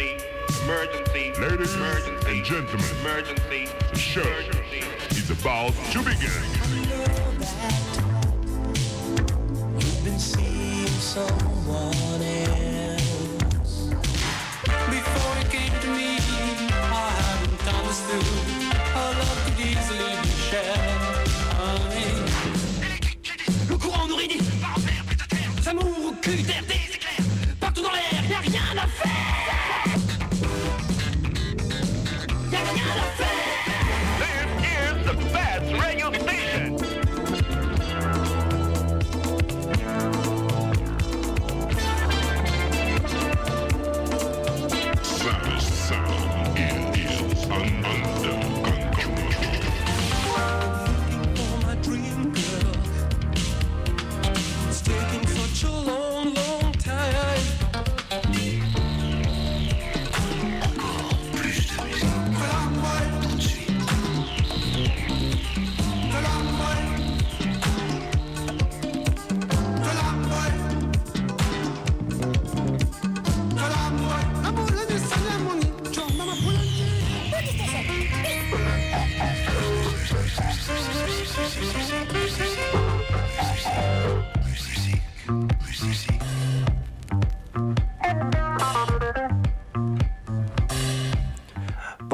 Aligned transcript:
emergency, 0.00 0.20
emergency, 0.64 1.40
Ladies 1.40 1.74
emergency, 1.74 2.28
and 2.30 2.44
gentlemen, 2.44 2.86
emergency, 3.00 3.68
the 3.92 3.98
show 3.98 4.20
emergency. 4.22 4.82
is 5.10 5.30
about 5.30 5.72
to 5.92 5.98
begin. 5.98 6.30
You've 9.78 10.04
been 10.04 10.18
seeing 10.18 10.86
someone 10.86 11.49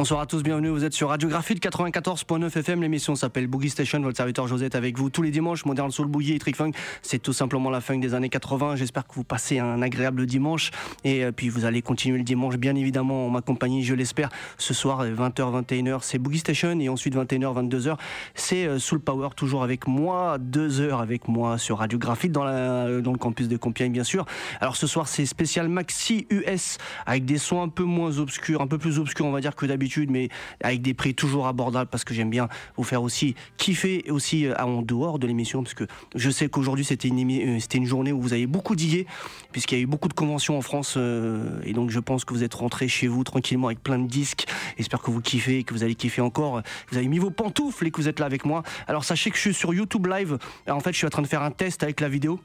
Bonsoir 0.07 0.21
à 0.21 0.27
tous, 0.27 0.45
bienvenue. 0.45 0.69
Vous 0.69 0.85
êtes 0.85 0.93
sur 0.93 1.09
Radio 1.09 1.29
Graphite 1.29 1.61
94.9 1.61 2.57
FM. 2.57 2.81
L'émission 2.81 3.17
s'appelle 3.17 3.49
Boogie 3.49 3.71
Station. 3.71 3.99
Votre 4.03 4.17
serviteur 4.17 4.47
Josette 4.47 4.77
avec 4.77 4.97
vous 4.97 5.11
tous 5.11 5.21
les 5.21 5.33
dimanches. 5.33 5.65
Modern 5.65 5.91
Soul 5.91 6.07
Boogie 6.07 6.35
et 6.35 6.39
Trick 6.39 6.55
Funk. 6.55 6.71
C'est 7.03 7.19
tout 7.19 7.33
simplement 7.33 7.71
la 7.71 7.81
funk 7.81 7.99
des 7.99 8.15
années 8.15 8.29
80. 8.29 8.77
J'espère 8.77 9.05
que 9.09 9.15
vous 9.15 9.25
passez 9.25 9.59
un 9.59 9.83
agréable 9.83 10.25
dimanche. 10.27 10.71
Et 11.03 11.25
euh, 11.25 11.33
puis 11.33 11.49
vous 11.49 11.65
allez 11.65 11.83
continuer 11.83 12.19
le 12.19 12.23
dimanche, 12.23 12.57
bien 12.57 12.77
évidemment, 12.77 13.27
en 13.27 13.31
ma 13.31 13.41
compagnie, 13.41 13.83
je 13.83 13.97
l'espère. 13.97 14.29
Ce 14.59 14.75
soir, 14.75 15.05
20h, 15.05 15.65
21h, 15.67 15.99
c'est 16.03 16.19
Boogie 16.19 16.39
Station. 16.39 16.79
Et 16.79 16.89
ensuite, 16.89 17.17
21h, 17.17 17.69
22h, 17.69 17.97
c'est 18.37 18.65
euh, 18.65 18.79
Soul 18.79 19.01
Power, 19.01 19.31
toujours 19.35 19.65
avec 19.65 19.89
moi. 19.89 20.39
Deux 20.39 20.81
heures 20.81 21.01
avec 21.01 21.27
moi 21.27 21.59
sur 21.59 21.79
Radio 21.79 21.99
Graphite 21.99 22.31
dans, 22.31 22.45
la, 22.45 23.01
dans 23.01 23.11
le 23.11 23.19
campus 23.19 23.49
de 23.49 23.57
Compiègne, 23.57 23.91
bien 23.91 24.05
sûr. 24.05 24.25
Alors 24.61 24.77
ce 24.77 24.87
soir, 24.87 25.09
c'est 25.09 25.27
spécial 25.27 25.69
Maxi 25.69 26.29
US 26.31 26.79
avec 27.07 27.25
des 27.25 27.39
sons 27.39 27.61
un 27.61 27.69
peu 27.69 27.83
moins 27.83 28.21
obscurs, 28.21 28.61
un 28.61 28.69
peu 28.69 28.79
plus 28.79 29.01
obscurs, 29.01 29.27
on 29.27 29.33
va 29.33 29.41
dire, 29.41 29.57
que 29.57 29.67
d'habitude, 29.67 29.96
mais 30.09 30.29
avec 30.63 30.83
des 30.83 30.95
prix 30.95 31.15
toujours 31.15 31.47
abordables 31.47 31.89
parce 31.91 32.05
que 32.05 32.13
j'aime 32.13 32.31
bien 32.31 32.49
vous 32.77 32.85
faire 32.85 33.03
aussi 33.03 33.35
kiffer 33.57 34.05
aussi 34.11 34.47
euh, 34.47 34.55
en 34.57 34.83
dehors 34.83 35.19
de 35.19 35.27
l'émission 35.27 35.63
parce 35.63 35.75
que 35.75 35.85
je 36.15 36.31
sais 36.31 36.49
qu'aujourd'hui 36.49 36.85
c'était 36.85 37.09
une, 37.09 37.57
euh, 37.57 37.59
une 37.75 37.87
journée 37.87 38.13
où 38.13 38.21
vous 38.21 38.33
avez 38.33 38.47
beaucoup 38.47 38.77
digué 38.77 39.07
puisqu'il 39.53 39.77
y 39.77 39.81
a 39.81 39.83
eu 39.83 39.87
beaucoup 39.87 40.09
de 40.09 40.15
conventions 40.15 40.59
en 40.59 40.63
France 40.63 40.95
euh, 40.97 41.61
et 41.65 41.73
donc 41.73 41.91
je 41.91 42.01
pense 42.01 42.25
que 42.25 42.35
vous 42.35 42.45
êtes 42.45 42.55
rentrés 42.55 42.89
chez 42.89 43.07
vous 43.07 43.25
tranquillement 43.25 43.69
avec 43.69 43.83
plein 43.83 43.99
de 43.99 44.07
disques. 44.07 44.47
J'espère 44.77 45.01
que 45.01 45.11
vous 45.11 45.21
kiffez 45.21 45.59
et 45.59 45.65
que 45.65 45.73
vous 45.73 45.83
allez 45.83 45.95
kiffer 45.95 46.21
encore. 46.21 46.63
Vous 46.91 46.99
avez 46.99 47.09
mis 47.09 47.19
vos 47.19 47.31
pantoufles 47.31 47.87
et 47.87 47.91
que 47.91 48.01
vous 48.01 48.09
êtes 48.09 48.21
là 48.21 48.27
avec 48.27 48.45
moi. 48.45 48.63
Alors 48.87 49.05
sachez 49.05 49.31
que 49.31 49.37
je 49.37 49.43
suis 49.43 49.55
sur 49.55 49.73
YouTube 49.73 50.07
Live. 50.07 50.39
En 50.69 50.81
fait, 50.81 50.93
je 50.93 50.99
suis 50.99 51.07
en 51.07 51.11
train 51.11 51.23
de 51.23 51.27
faire 51.27 51.43
un 51.43 51.51
test 51.51 51.83
avec 51.83 52.01
la 52.01 52.09
vidéo. 52.09 52.41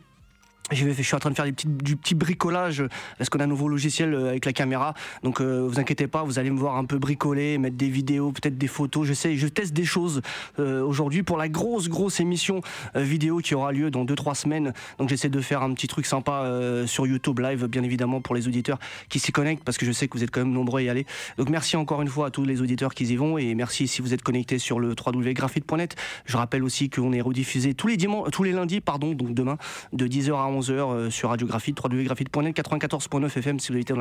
Je, 0.71 0.89
suis 1.01 1.15
en 1.15 1.19
train 1.19 1.29
de 1.29 1.35
faire 1.35 1.45
des 1.45 1.51
petits, 1.51 1.67
du 1.67 1.95
petit 1.95 2.15
bricolage 2.15 2.83
parce 3.17 3.29
qu'on 3.29 3.39
a 3.39 3.43
un 3.43 3.47
nouveau 3.47 3.67
logiciel 3.67 4.13
euh, 4.13 4.29
avec 4.29 4.45
la 4.45 4.53
caméra. 4.53 4.93
Donc 5.23 5.41
euh, 5.41 5.67
vous 5.67 5.79
inquiétez 5.79 6.07
pas, 6.07 6.23
vous 6.23 6.39
allez 6.39 6.49
me 6.49 6.57
voir 6.57 6.77
un 6.77 6.85
peu 6.85 6.97
bricoler, 6.97 7.57
mettre 7.57 7.75
des 7.75 7.89
vidéos, 7.89 8.31
peut-être 8.31 8.57
des 8.57 8.67
photos. 8.67 9.07
Je 9.07 9.13
sais, 9.13 9.35
je 9.35 9.47
teste 9.47 9.73
des 9.73 9.85
choses 9.85 10.21
euh, 10.59 10.81
aujourd'hui 10.81 11.23
pour 11.23 11.37
la 11.37 11.49
grosse 11.49 11.89
grosse 11.89 12.19
émission 12.19 12.61
euh, 12.95 13.01
vidéo 13.01 13.39
qui 13.39 13.53
aura 13.53 13.71
lieu 13.71 13.91
dans 13.91 14.05
2-3 14.05 14.35
semaines. 14.35 14.73
Donc 14.97 15.09
j'essaie 15.09 15.29
de 15.29 15.41
faire 15.41 15.61
un 15.61 15.73
petit 15.73 15.87
truc 15.87 16.05
sympa 16.05 16.43
euh, 16.43 16.87
sur 16.87 17.05
YouTube 17.05 17.39
Live, 17.39 17.65
bien 17.65 17.83
évidemment 17.83 18.21
pour 18.21 18.35
les 18.35 18.47
auditeurs 18.47 18.79
qui 19.09 19.19
s'y 19.19 19.31
connectent 19.31 19.63
parce 19.63 19.77
que 19.77 19.85
je 19.85 19.91
sais 19.91 20.07
que 20.07 20.17
vous 20.17 20.23
êtes 20.23 20.31
quand 20.31 20.41
même 20.41 20.53
nombreux 20.53 20.79
à 20.79 20.83
y 20.83 20.89
aller. 20.89 21.05
Donc 21.37 21.49
merci 21.49 21.75
encore 21.75 22.01
une 22.01 22.07
fois 22.07 22.27
à 22.27 22.31
tous 22.31 22.45
les 22.45 22.61
auditeurs 22.61 22.93
qui 22.93 23.03
y 23.05 23.15
vont 23.15 23.37
et 23.37 23.55
merci 23.55 23.87
si 23.87 24.01
vous 24.01 24.13
êtes 24.13 24.21
connectés 24.21 24.57
sur 24.57 24.79
le 24.79 24.89
www.graphite.net. 24.89 25.95
Je 26.25 26.37
rappelle 26.37 26.63
aussi 26.63 26.89
qu'on 26.89 27.11
est 27.11 27.21
rediffusé 27.21 27.73
tous 27.73 27.87
les 27.87 27.97
dimanches, 27.97 28.29
tous 28.31 28.43
les 28.43 28.51
lundis, 28.53 28.79
pardon, 28.79 29.13
donc 29.13 29.33
demain 29.33 29.57
de 29.91 30.07
10h 30.07 30.33
à 30.33 30.49
11h 30.51 30.60
euh, 30.69 31.09
sur 31.09 31.29
Radio 31.29 31.47
Graphite, 31.47 31.77
www.graphite.net, 31.83 32.55
94.9 32.55 33.37
FM 33.37 33.59
si 33.59 33.71
vous 33.71 33.75
habitez 33.77 33.93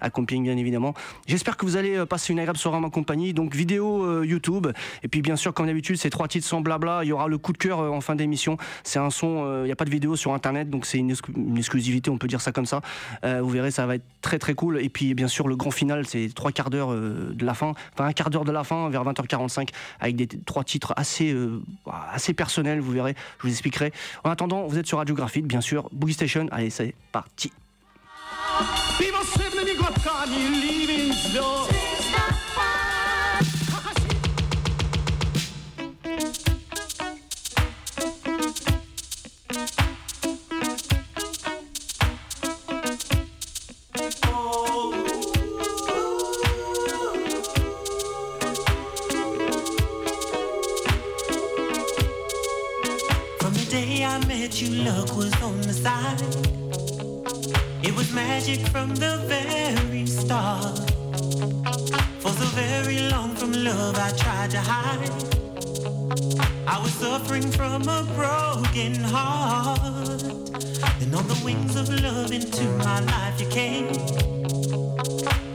à 0.00 0.10
Compiègne 0.10 0.44
bien 0.44 0.56
évidemment. 0.56 0.94
J'espère 1.26 1.56
que 1.56 1.66
vous 1.66 1.76
allez 1.76 1.96
euh, 1.96 2.06
passer 2.06 2.32
une 2.32 2.38
agréable 2.38 2.58
soirée 2.58 2.76
en 2.76 2.80
ma 2.80 2.90
compagnie. 2.90 3.32
Donc 3.34 3.54
vidéo 3.54 4.04
euh, 4.04 4.24
YouTube 4.24 4.68
et 5.02 5.08
puis 5.08 5.22
bien 5.22 5.36
sûr 5.36 5.52
comme 5.52 5.66
d'habitude 5.66 5.96
ces 5.96 6.10
trois 6.10 6.28
titres 6.28 6.46
sans 6.46 6.60
blabla. 6.60 7.00
Il 7.02 7.08
y 7.08 7.12
aura 7.12 7.28
le 7.28 7.38
coup 7.38 7.52
de 7.52 7.58
cœur 7.58 7.80
en 7.80 8.00
fin 8.00 8.14
d'émission. 8.14 8.56
C'est 8.84 8.98
un 8.98 9.10
son, 9.10 9.62
il 9.62 9.66
n'y 9.66 9.72
a 9.72 9.76
pas 9.76 9.84
de 9.84 9.90
vidéo 9.90 10.16
sur 10.16 10.32
internet 10.32 10.70
donc 10.70 10.86
c'est 10.86 10.98
une, 10.98 11.12
exclu- 11.12 11.36
une 11.36 11.58
exclusivité, 11.58 12.10
on 12.10 12.18
peut 12.18 12.28
dire 12.28 12.40
ça 12.40 12.52
comme 12.52 12.66
ça. 12.66 12.80
Vous 13.24 13.48
verrez, 13.48 13.70
ça 13.70 13.86
va 13.86 13.96
être 13.96 14.04
très 14.20 14.38
très 14.38 14.54
cool. 14.54 14.80
Et 14.80 14.88
puis 14.88 15.14
bien 15.14 15.28
sûr 15.28 15.48
le 15.48 15.56
grand 15.56 15.70
final, 15.70 16.06
c'est 16.06 16.28
trois 16.34 16.52
quarts 16.52 16.70
d'heure 16.70 16.92
de 16.92 17.44
la 17.44 17.54
fin, 17.54 17.74
enfin 17.94 18.06
un 18.06 18.12
quart 18.12 18.30
d'heure 18.30 18.44
de 18.44 18.52
la 18.52 18.64
fin 18.64 18.88
vers 18.90 19.04
20h45 19.04 19.68
avec 20.00 20.16
des 20.16 20.26
trois 20.26 20.64
titres 20.64 20.92
assez 20.96 21.34
assez 22.12 22.34
personnels. 22.34 22.80
Vous 22.80 22.92
verrez, 22.92 23.14
je 23.38 23.42
vous 23.46 23.50
expliquerai. 23.52 23.92
En 24.24 24.30
attendant, 24.30 24.66
vous 24.66 24.78
êtes 24.78 24.86
sur 24.86 24.98
Radio 24.98 25.14
Graphite, 25.14 25.46
bien 25.46 25.60
sûr, 25.60 25.88
Boogie 25.96 26.14
Station. 26.14 26.46
Allez, 26.52 26.70
c'est 26.70 26.94
parti. 27.10 27.50
Day 53.70 54.04
I 54.04 54.24
met 54.26 54.60
you, 54.60 54.84
luck 54.84 55.16
was 55.16 55.32
on 55.42 55.60
the 55.60 55.72
side. 55.72 56.20
It 57.82 57.94
was 57.96 58.12
magic 58.12 58.60
from 58.68 58.94
the 58.94 59.18
very 59.26 60.06
start. 60.06 60.78
For 62.20 62.30
so 62.30 62.46
very 62.54 63.00
long 63.08 63.34
from 63.34 63.52
love, 63.52 63.98
I 63.98 64.10
tried 64.12 64.50
to 64.52 64.60
hide. 64.60 65.10
I 66.66 66.80
was 66.82 66.92
suffering 66.94 67.50
from 67.50 67.82
a 67.88 68.02
broken 68.14 68.94
heart. 68.94 70.20
Then 70.98 71.14
on 71.14 71.26
the 71.26 71.40
wings 71.44 71.76
of 71.76 71.88
love 72.02 72.32
into 72.32 72.64
my 72.84 73.00
life 73.00 73.40
you 73.40 73.48
came. 73.48 73.88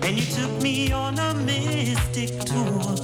And 0.04 0.18
you 0.18 0.26
took 0.26 0.52
me 0.62 0.92
on 0.92 1.18
a 1.18 1.34
mystic 1.34 2.32
tour. 2.50 2.96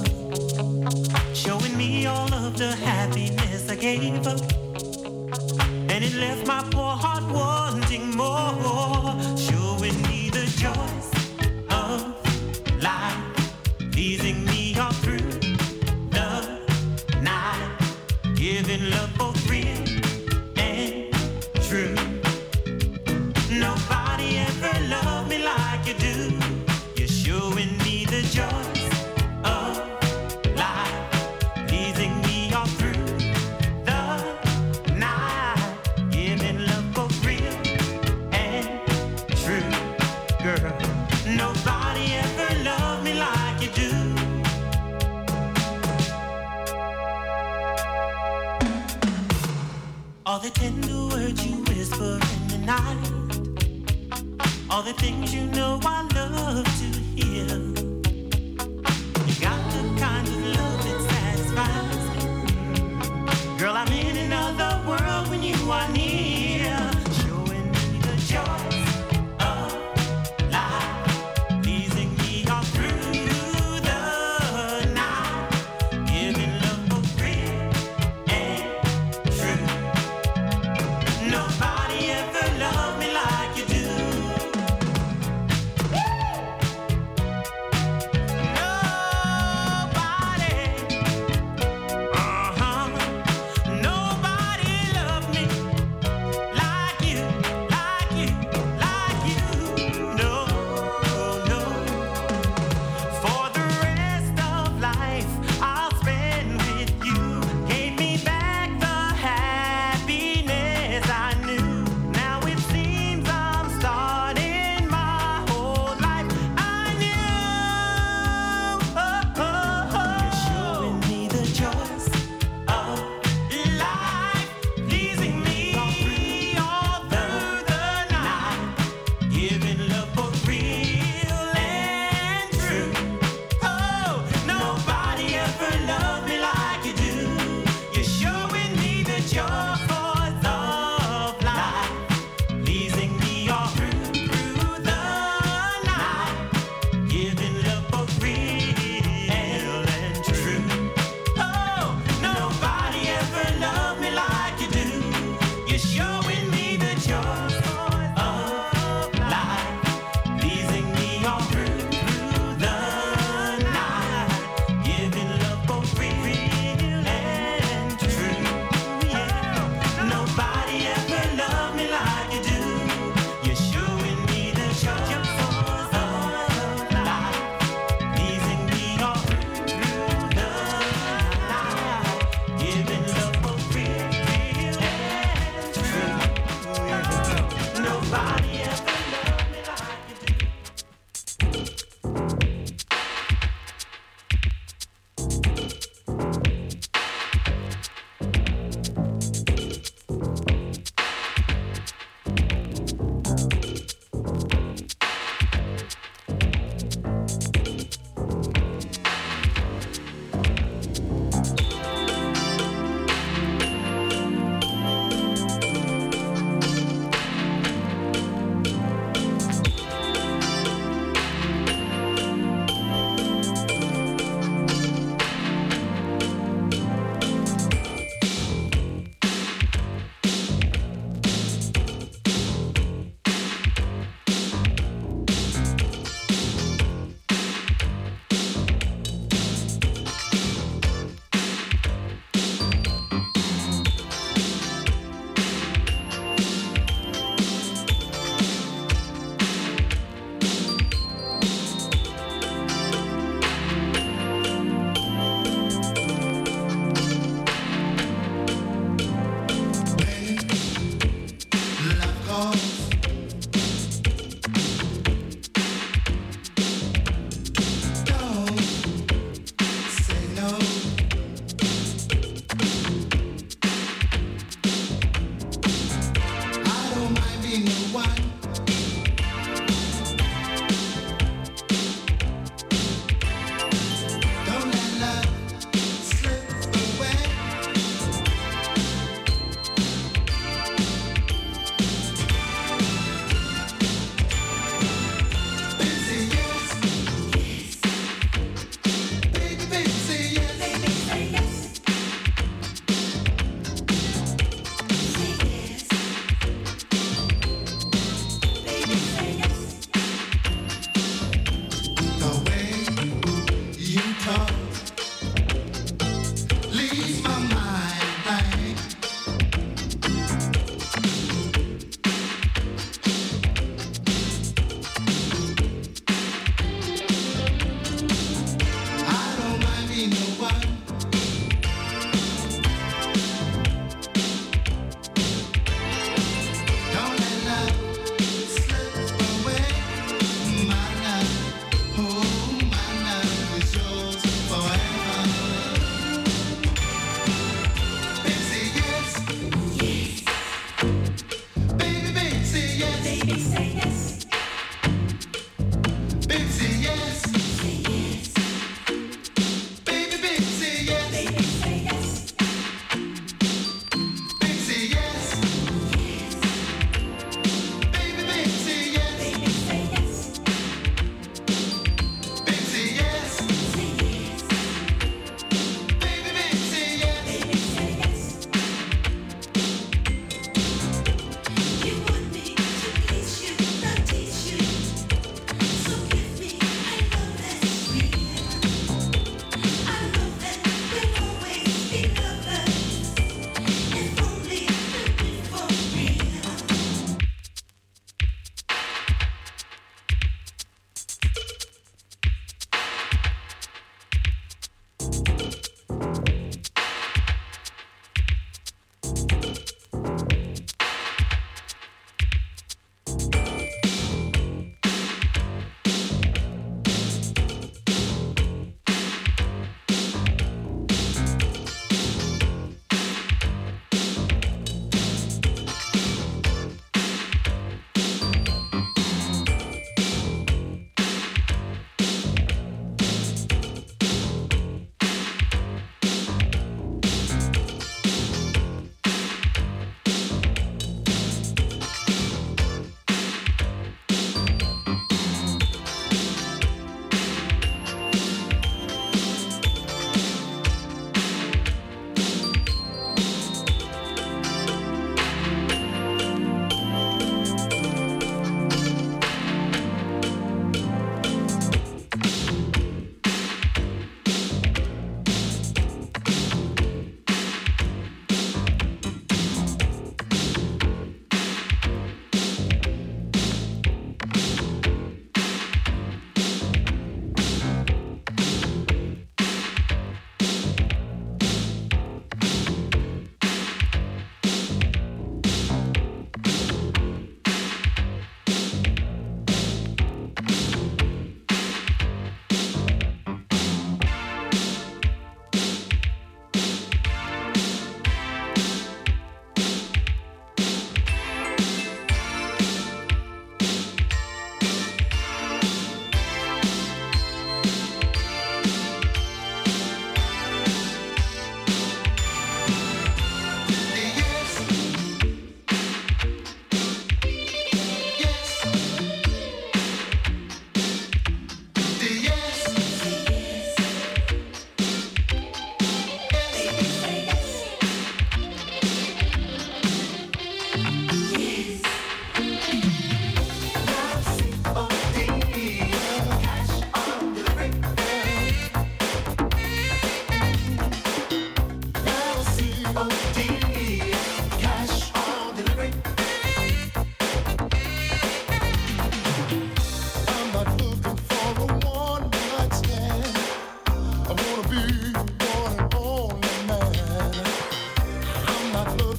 Showing 1.34 1.76
me 1.76 2.06
all 2.06 2.32
of 2.34 2.58
the 2.58 2.74
happiness 2.76 3.70
I 3.70 3.76
gave 3.76 4.26
up 4.26 4.57
left 6.18 6.46
my 6.46 6.62
place. 6.70 6.87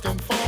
something 0.02 0.20
fun. 0.28 0.39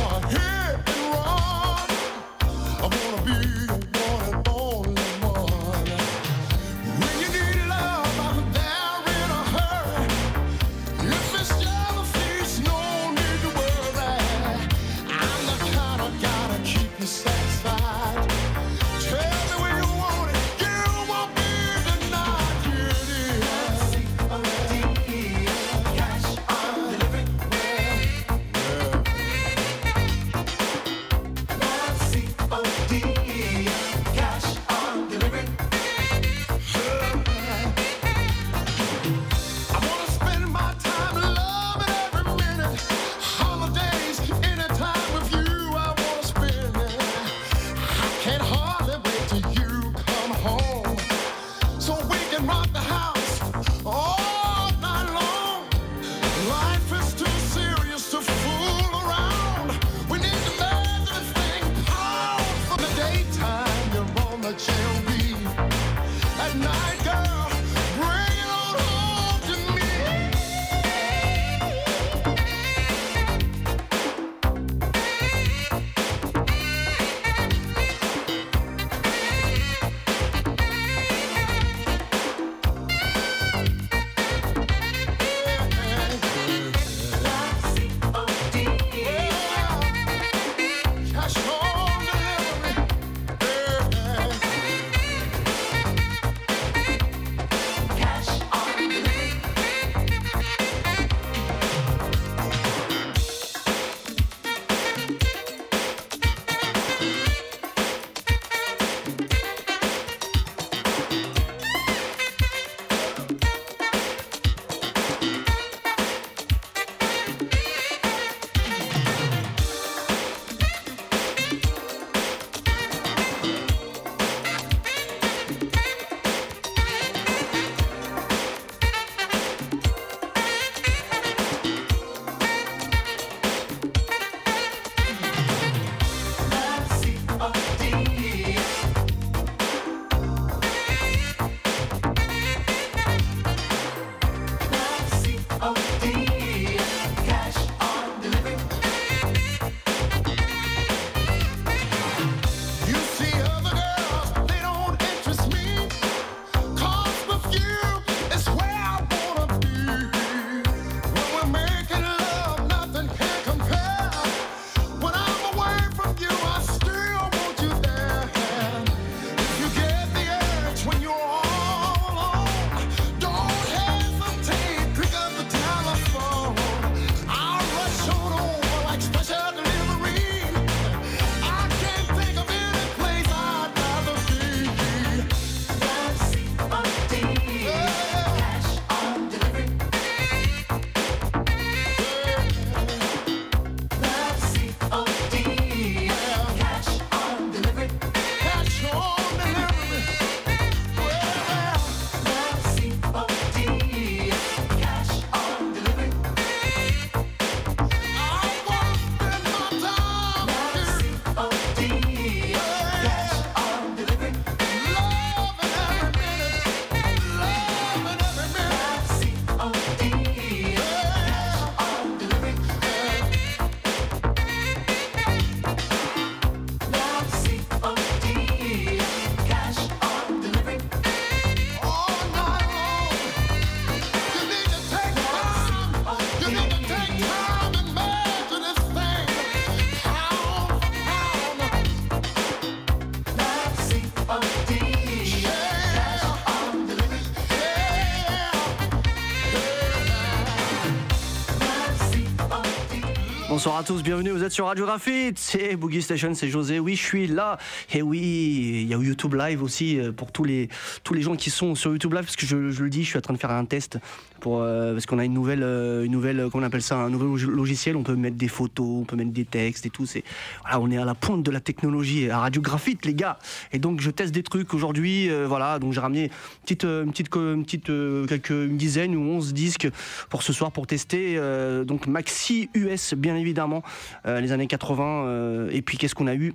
Bonsoir 253.62 253.78
à 253.78 253.84
tous, 253.84 254.02
bienvenue, 254.02 254.30
vous 254.30 254.42
êtes 254.42 254.50
sur 254.50 254.66
Radio 254.66 254.84
Graphite, 254.86 255.38
c'est 255.38 255.76
Boogie 255.76 256.02
Station, 256.02 256.34
c'est 256.34 256.48
José, 256.48 256.80
oui 256.80 256.96
je 256.96 257.00
suis 257.00 257.28
là, 257.28 257.58
et 257.94 258.02
oui, 258.02 258.80
il 258.82 258.88
y 258.88 258.92
a 258.92 258.96
YouTube 258.96 259.34
Live 259.34 259.62
aussi 259.62 260.00
euh, 260.00 260.10
pour 260.10 260.32
tous 260.32 260.42
les, 260.42 260.68
tous 261.04 261.14
les 261.14 261.22
gens 261.22 261.36
qui 261.36 261.48
sont 261.48 261.76
sur 261.76 261.92
YouTube 261.92 262.12
Live, 262.12 262.24
parce 262.24 262.34
que 262.34 262.44
je, 262.44 262.56
le 262.56 262.90
dis, 262.90 263.04
je 263.04 263.10
suis 263.10 263.18
en 263.18 263.20
train 263.20 263.34
de 263.34 263.38
faire 263.38 263.52
un 263.52 263.64
test, 263.64 264.00
pour, 264.40 264.58
euh, 264.60 264.94
parce 264.94 265.06
qu'on 265.06 265.20
a 265.20 265.24
une 265.24 265.32
nouvelle, 265.32 265.62
euh, 265.62 266.02
une 266.02 266.10
nouvelle, 266.10 266.48
comment 266.50 266.64
on 266.64 266.66
appelle 266.66 266.82
ça, 266.82 266.96
un 266.96 267.08
nouvel 267.08 267.50
logiciel, 267.50 267.94
on 267.94 268.02
peut 268.02 268.16
mettre 268.16 268.36
des 268.36 268.48
photos, 268.48 269.02
on 269.02 269.04
peut 269.04 269.14
mettre 269.14 269.30
des 269.30 269.44
textes 269.44 269.86
et 269.86 269.90
tout, 269.90 270.06
c'est, 270.06 270.24
voilà, 270.62 270.80
on 270.80 270.90
est 270.90 270.98
à 270.98 271.04
la 271.04 271.14
pointe 271.14 271.44
de 271.44 271.50
la 271.52 271.60
technologie, 271.60 272.28
à 272.30 272.40
Radio 272.40 272.62
Graphite 272.62 273.06
les 273.06 273.14
gars, 273.14 273.38
et 273.72 273.78
donc 273.78 274.00
je 274.00 274.10
teste 274.10 274.34
des 274.34 274.42
trucs 274.42 274.74
aujourd'hui, 274.74 275.30
voilà, 275.46 275.78
donc 275.78 275.92
j'ai 275.92 276.00
ramené 276.00 276.24
une 276.24 276.30
petite, 276.62 276.82
une 276.82 277.12
petite, 277.12 277.36
une 277.36 277.62
petite 277.62 277.86
quelques, 278.28 278.50
une 278.50 278.76
dizaine 278.76 279.14
ou 279.14 279.20
onze 279.20 279.54
disques 279.54 279.88
pour 280.30 280.42
ce 280.42 280.52
soir 280.52 280.72
pour 280.72 280.88
tester, 280.88 281.40
donc 281.86 282.08
Maxi 282.08 282.68
US 282.74 283.14
bien 283.14 283.36
évidemment 283.36 283.51
évidemment, 283.52 283.82
euh, 284.26 284.40
les 284.40 284.52
années 284.52 284.66
80. 284.66 285.26
Euh, 285.26 285.68
et 285.72 285.82
puis 285.82 285.98
qu'est-ce 285.98 286.14
qu'on 286.14 286.26
a 286.26 286.34
eu? 286.34 286.54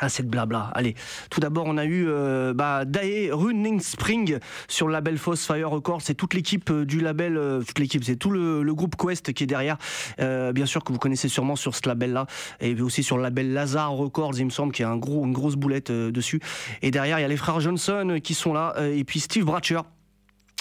Ah, 0.00 0.08
cette 0.08 0.26
blabla. 0.26 0.70
Allez, 0.74 0.96
tout 1.30 1.38
d'abord, 1.38 1.66
on 1.66 1.76
a 1.76 1.84
eu 1.84 2.06
euh, 2.08 2.54
bah, 2.54 2.84
Dae 2.84 3.30
Running 3.30 3.78
Spring 3.78 4.38
sur 4.66 4.86
le 4.86 4.92
label 4.92 5.18
Fire 5.18 5.70
Records. 5.70 6.00
C'est 6.02 6.14
toute 6.14 6.34
l'équipe 6.34 6.72
du 6.72 7.00
label, 7.00 7.38
toute 7.64 7.78
l'équipe, 7.78 8.02
c'est 8.02 8.16
tout 8.16 8.30
le, 8.30 8.64
groupe 8.74 8.96
Quest 8.96 9.32
qui 9.32 9.44
est 9.44 9.46
derrière. 9.46 9.76
Bien 10.18 10.66
sûr 10.66 10.82
que 10.82 10.92
vous 10.92 10.98
connaissez 10.98 11.28
sûrement 11.28 11.54
sur 11.54 11.76
ce 11.76 11.86
label-là, 11.86 12.26
et 12.60 12.80
aussi 12.80 13.04
sur 13.04 13.16
le 13.16 13.22
label 13.22 13.52
Lazare 13.52 13.92
Records, 13.92 14.38
il 14.38 14.46
me 14.46 14.50
semble, 14.50 14.72
qu'il 14.72 14.84
y 14.84 14.88
a 14.88 14.92
une 14.92 15.32
grosse 15.32 15.56
boulette 15.56 15.92
dessus. 15.92 16.40
Et 16.80 16.90
derrière, 16.90 17.20
il 17.20 17.22
y 17.22 17.26
a 17.26 17.28
les 17.28 17.36
frères 17.36 17.60
Johnson 17.60 18.18
qui 18.24 18.34
sont 18.34 18.54
là, 18.54 18.74
et 18.80 19.04
puis 19.04 19.20
Steve 19.20 19.44
Bratcher. 19.44 19.82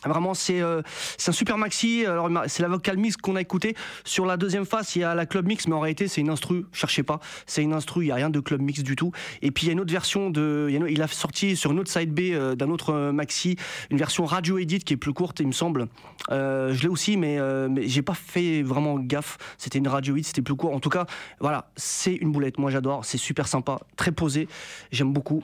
Vraiment, 0.05 0.33
c'est 0.33 0.61
euh, 0.61 0.81
un 1.27 1.31
super 1.31 1.57
maxi. 1.57 2.05
C'est 2.47 2.63
la 2.63 2.69
vocal 2.69 2.97
mix 2.97 3.17
qu'on 3.17 3.35
a 3.35 3.41
écouté. 3.41 3.75
Sur 4.03 4.25
la 4.25 4.37
deuxième 4.37 4.65
face, 4.65 4.95
il 4.95 4.99
y 4.99 5.03
a 5.03 5.15
la 5.15 5.25
club 5.25 5.47
mix, 5.47 5.67
mais 5.67 5.75
en 5.75 5.79
réalité, 5.79 6.07
c'est 6.07 6.21
une 6.21 6.29
instru. 6.29 6.65
Cherchez 6.71 7.03
pas, 7.03 7.19
c'est 7.45 7.63
une 7.63 7.73
instru. 7.73 8.03
Il 8.03 8.07
y 8.07 8.11
a 8.11 8.15
rien 8.15 8.29
de 8.29 8.39
club 8.39 8.61
mix 8.61 8.81
du 8.81 8.95
tout. 8.95 9.11
Et 9.41 9.51
puis, 9.51 9.65
il 9.65 9.67
y 9.67 9.69
a 9.69 9.73
une 9.73 9.79
autre 9.79 9.91
version 9.91 10.29
de. 10.29 10.69
il 10.89 11.01
a 11.01 11.07
sorti 11.07 11.55
sur 11.55 11.71
une 11.71 11.79
autre 11.79 11.91
side 11.91 12.13
B 12.13 12.31
euh, 12.33 12.55
d'un 12.55 12.69
autre 12.69 12.93
euh, 12.93 13.11
maxi, 13.11 13.55
une 13.89 13.97
version 13.97 14.25
radio 14.25 14.57
edit 14.57 14.79
qui 14.79 14.93
est 14.93 14.97
plus 14.97 15.13
courte, 15.13 15.39
il 15.39 15.47
me 15.47 15.51
semble. 15.51 15.87
Euh, 16.31 16.73
je 16.73 16.83
l'ai 16.83 16.89
aussi, 16.89 17.17
mais, 17.17 17.39
mais 17.69 17.87
j'ai 17.87 18.01
pas 18.01 18.13
fait 18.13 18.61
vraiment 18.61 18.97
gaffe. 18.99 19.37
C'était 19.57 19.79
une 19.79 19.87
radio 19.87 20.15
edit, 20.15 20.27
c'était 20.27 20.41
plus 20.41 20.55
court. 20.55 20.73
En 20.73 20.79
tout 20.79 20.89
cas, 20.89 21.05
voilà, 21.39 21.71
c'est 21.75 22.13
une 22.13 22.31
boulette. 22.31 22.57
Moi, 22.57 22.71
j'adore. 22.71 23.05
C'est 23.05 23.17
super 23.17 23.47
sympa, 23.47 23.79
très 23.95 24.11
posé. 24.11 24.47
J'aime 24.91 25.13
beaucoup. 25.13 25.43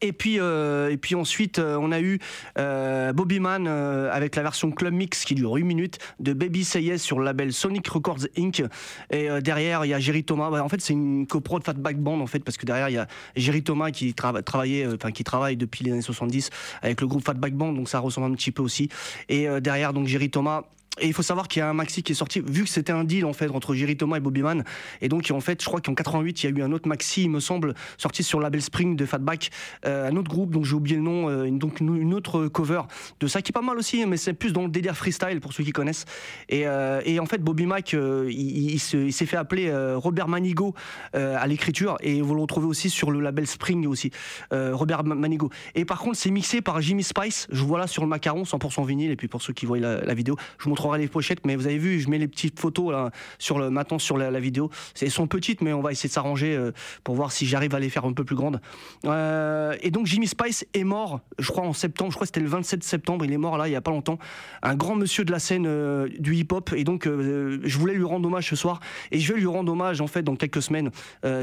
Et 0.00 0.12
puis, 0.12 0.38
euh, 0.38 0.90
et 0.90 0.96
puis 0.96 1.14
ensuite, 1.14 1.58
euh, 1.58 1.76
on 1.80 1.90
a 1.90 2.00
eu 2.00 2.18
euh, 2.58 3.12
Bobby 3.12 3.40
Man 3.40 3.66
euh, 3.66 4.10
avec 4.12 4.36
la 4.36 4.42
version 4.42 4.70
Club 4.70 4.94
Mix 4.94 5.24
qui 5.24 5.34
dure 5.34 5.52
8 5.52 5.64
minutes 5.64 5.98
de 6.20 6.32
Baby 6.32 6.64
Say 6.64 6.82
Yes 6.82 7.02
sur 7.02 7.18
le 7.18 7.24
label 7.24 7.52
Sonic 7.52 7.88
Records 7.88 8.26
Inc. 8.36 8.62
Et 9.10 9.28
derrière, 9.40 9.84
il 9.84 9.88
y 9.88 9.94
a 9.94 10.00
Jerry 10.00 10.24
Thomas. 10.24 10.50
Bah, 10.50 10.62
en 10.62 10.68
fait, 10.68 10.80
c'est 10.80 10.92
une 10.92 11.26
copro 11.26 11.58
de 11.58 11.64
Fatback 11.64 11.98
Band 11.98 12.20
en 12.20 12.26
fait, 12.26 12.40
parce 12.40 12.56
que 12.56 12.66
derrière, 12.66 12.88
il 12.88 12.94
y 12.94 12.98
a 12.98 13.08
Jerry 13.36 13.62
Thomas 13.62 13.90
qui, 13.90 14.14
qui 14.14 15.24
travaille 15.24 15.56
depuis 15.56 15.84
les 15.84 15.92
années 15.92 16.02
70 16.02 16.50
avec 16.82 17.00
le 17.00 17.06
groupe 17.06 17.24
Fatback 17.24 17.54
Band, 17.54 17.72
donc 17.72 17.88
ça 17.88 17.98
ressemble 17.98 18.28
un 18.32 18.34
petit 18.34 18.52
peu 18.52 18.62
aussi. 18.62 18.88
Et 19.28 19.48
derrière, 19.60 19.92
donc 19.92 20.06
Jerry 20.06 20.30
Thomas. 20.30 20.62
Et 21.00 21.06
il 21.06 21.12
faut 21.12 21.22
savoir 21.22 21.48
qu'il 21.48 21.60
y 21.60 21.62
a 21.62 21.68
un 21.68 21.74
maxi 21.74 22.02
qui 22.02 22.12
est 22.12 22.14
sorti, 22.14 22.40
vu 22.40 22.64
que 22.64 22.68
c'était 22.70 22.92
un 22.92 23.04
deal 23.04 23.24
en 23.24 23.32
fait 23.32 23.48
entre 23.50 23.74
Jerry 23.74 23.96
Thomas 23.96 24.16
et 24.16 24.20
Bobby 24.20 24.42
Man. 24.42 24.64
Et 25.00 25.08
donc 25.08 25.30
en 25.30 25.40
fait, 25.40 25.60
je 25.62 25.66
crois 25.66 25.80
qu'en 25.80 25.94
88, 25.94 26.42
il 26.42 26.50
y 26.50 26.52
a 26.52 26.56
eu 26.58 26.62
un 26.62 26.72
autre 26.72 26.88
maxi, 26.88 27.24
il 27.24 27.30
me 27.30 27.40
semble, 27.40 27.74
sorti 27.96 28.22
sur 28.22 28.40
label 28.40 28.62
Spring 28.62 28.96
de 28.96 29.06
Fatback, 29.06 29.50
euh, 29.86 30.08
un 30.08 30.16
autre 30.16 30.28
groupe, 30.30 30.50
donc 30.50 30.64
j'ai 30.64 30.74
oublié 30.74 30.96
le 30.96 31.02
nom, 31.02 31.28
euh, 31.28 31.50
donc 31.50 31.80
une, 31.80 32.14
autre 32.14 32.48
cover 32.48 32.82
de 33.20 33.26
ça 33.26 33.42
qui 33.42 33.50
est 33.50 33.52
pas 33.52 33.60
mal 33.62 33.78
aussi, 33.78 34.04
mais 34.06 34.16
c'est 34.16 34.32
plus 34.32 34.52
dans 34.52 34.62
le 34.62 34.68
délire 34.68 34.96
freestyle 34.96 35.40
pour 35.40 35.52
ceux 35.52 35.64
qui 35.64 35.72
connaissent. 35.72 36.04
Et, 36.48 36.66
euh, 36.66 37.00
et 37.04 37.20
en 37.20 37.26
fait, 37.26 37.38
Bobby 37.38 37.66
Mac, 37.66 37.94
euh, 37.94 38.26
il, 38.30 38.70
il 38.72 38.78
se- 38.80 38.96
il 38.96 39.12
s'est 39.12 39.26
fait 39.26 39.36
appeler 39.36 39.72
Robert 39.94 40.28
Manigo 40.28 40.74
à 41.14 41.46
l'écriture, 41.46 41.96
et 42.00 42.20
vous 42.22 42.34
le 42.34 42.40
retrouvez 42.40 42.66
aussi 42.66 42.90
sur 42.90 43.10
le 43.10 43.20
label 43.20 43.46
Spring 43.46 43.86
aussi, 43.86 44.10
Robert 44.50 45.04
Ma- 45.04 45.14
Manigo. 45.14 45.50
Et 45.74 45.84
par 45.84 45.98
contre, 45.98 46.16
c'est 46.16 46.30
mixé 46.30 46.60
par 46.60 46.80
Jimmy 46.80 47.02
Spice. 47.02 47.46
Je 47.50 47.62
vois 47.64 47.78
là 47.78 47.86
sur 47.86 48.02
le 48.02 48.08
macaron, 48.08 48.44
100% 48.44 48.84
vinyle. 48.86 49.10
Et 49.10 49.16
puis 49.16 49.28
pour 49.28 49.42
ceux 49.42 49.52
qui 49.52 49.66
voient 49.66 49.78
la, 49.78 50.00
la 50.00 50.14
vidéo, 50.14 50.36
je 50.58 50.64
vous 50.64 50.70
les 50.96 51.08
pochettes. 51.08 51.44
Mais 51.44 51.56
vous 51.56 51.66
avez 51.66 51.78
vu, 51.78 52.00
je 52.00 52.08
mets 52.08 52.18
les 52.18 52.28
petites 52.28 52.58
photos 52.58 52.92
là 52.92 53.10
sur 53.38 53.58
le 53.58 53.70
maintenant 53.70 53.98
sur 53.98 54.16
la, 54.16 54.38
vidéo. 54.40 54.70
Elles 55.00 55.10
sont 55.10 55.26
petites, 55.26 55.60
mais 55.60 55.72
on 55.72 55.80
va 55.80 55.92
essayer 55.92 56.08
de 56.08 56.14
s'arranger 56.14 56.54
euh, 56.54 56.72
pour 57.02 57.14
voir 57.16 57.32
si 57.32 57.46
j'arrive 57.46 57.74
à 57.74 57.80
les 57.80 57.90
faire 57.90 58.04
un 58.04 58.12
peu 58.12 58.24
plus 58.24 58.36
grandes. 58.36 58.60
Euh, 59.04 59.76
et 59.82 59.90
donc 59.90 60.06
Jimmy 60.06 60.26
Spice 60.26 60.66
est 60.74 60.84
mort, 60.84 61.20
je 61.38 61.48
crois 61.48 61.64
en 61.64 61.72
septembre. 61.72 62.10
Je 62.10 62.16
crois 62.16 62.24
que 62.24 62.28
c'était 62.28 62.40
le 62.40 62.48
27 62.48 62.82
septembre. 62.84 63.24
Il 63.24 63.32
est 63.32 63.38
mort 63.38 63.58
là, 63.58 63.68
il 63.68 63.72
y 63.72 63.76
a 63.76 63.80
pas 63.80 63.90
longtemps. 63.90 64.18
Un 64.62 64.76
grand 64.76 64.94
monsieur 64.94 65.24
de 65.24 65.32
la 65.32 65.38
scène 65.38 65.66
euh, 65.66 66.08
du 66.18 66.36
hip-hop. 66.36 66.72
Et 66.76 66.84
donc 66.84 67.06
je 67.06 67.78
voulais 67.78 67.94
lui 67.94 68.04
rendre 68.04 68.28
hommage 68.28 68.48
ce 68.48 68.56
soir. 68.56 68.80
Et 69.10 69.18
je 69.18 69.32
vais 69.32 69.40
lui 69.40 69.46
rendre 69.46 69.72
hommage 69.72 70.00
en 70.00 70.06
fait 70.06 70.22
dans 70.22 70.36
quelques 70.36 70.62
semaines. 70.62 70.90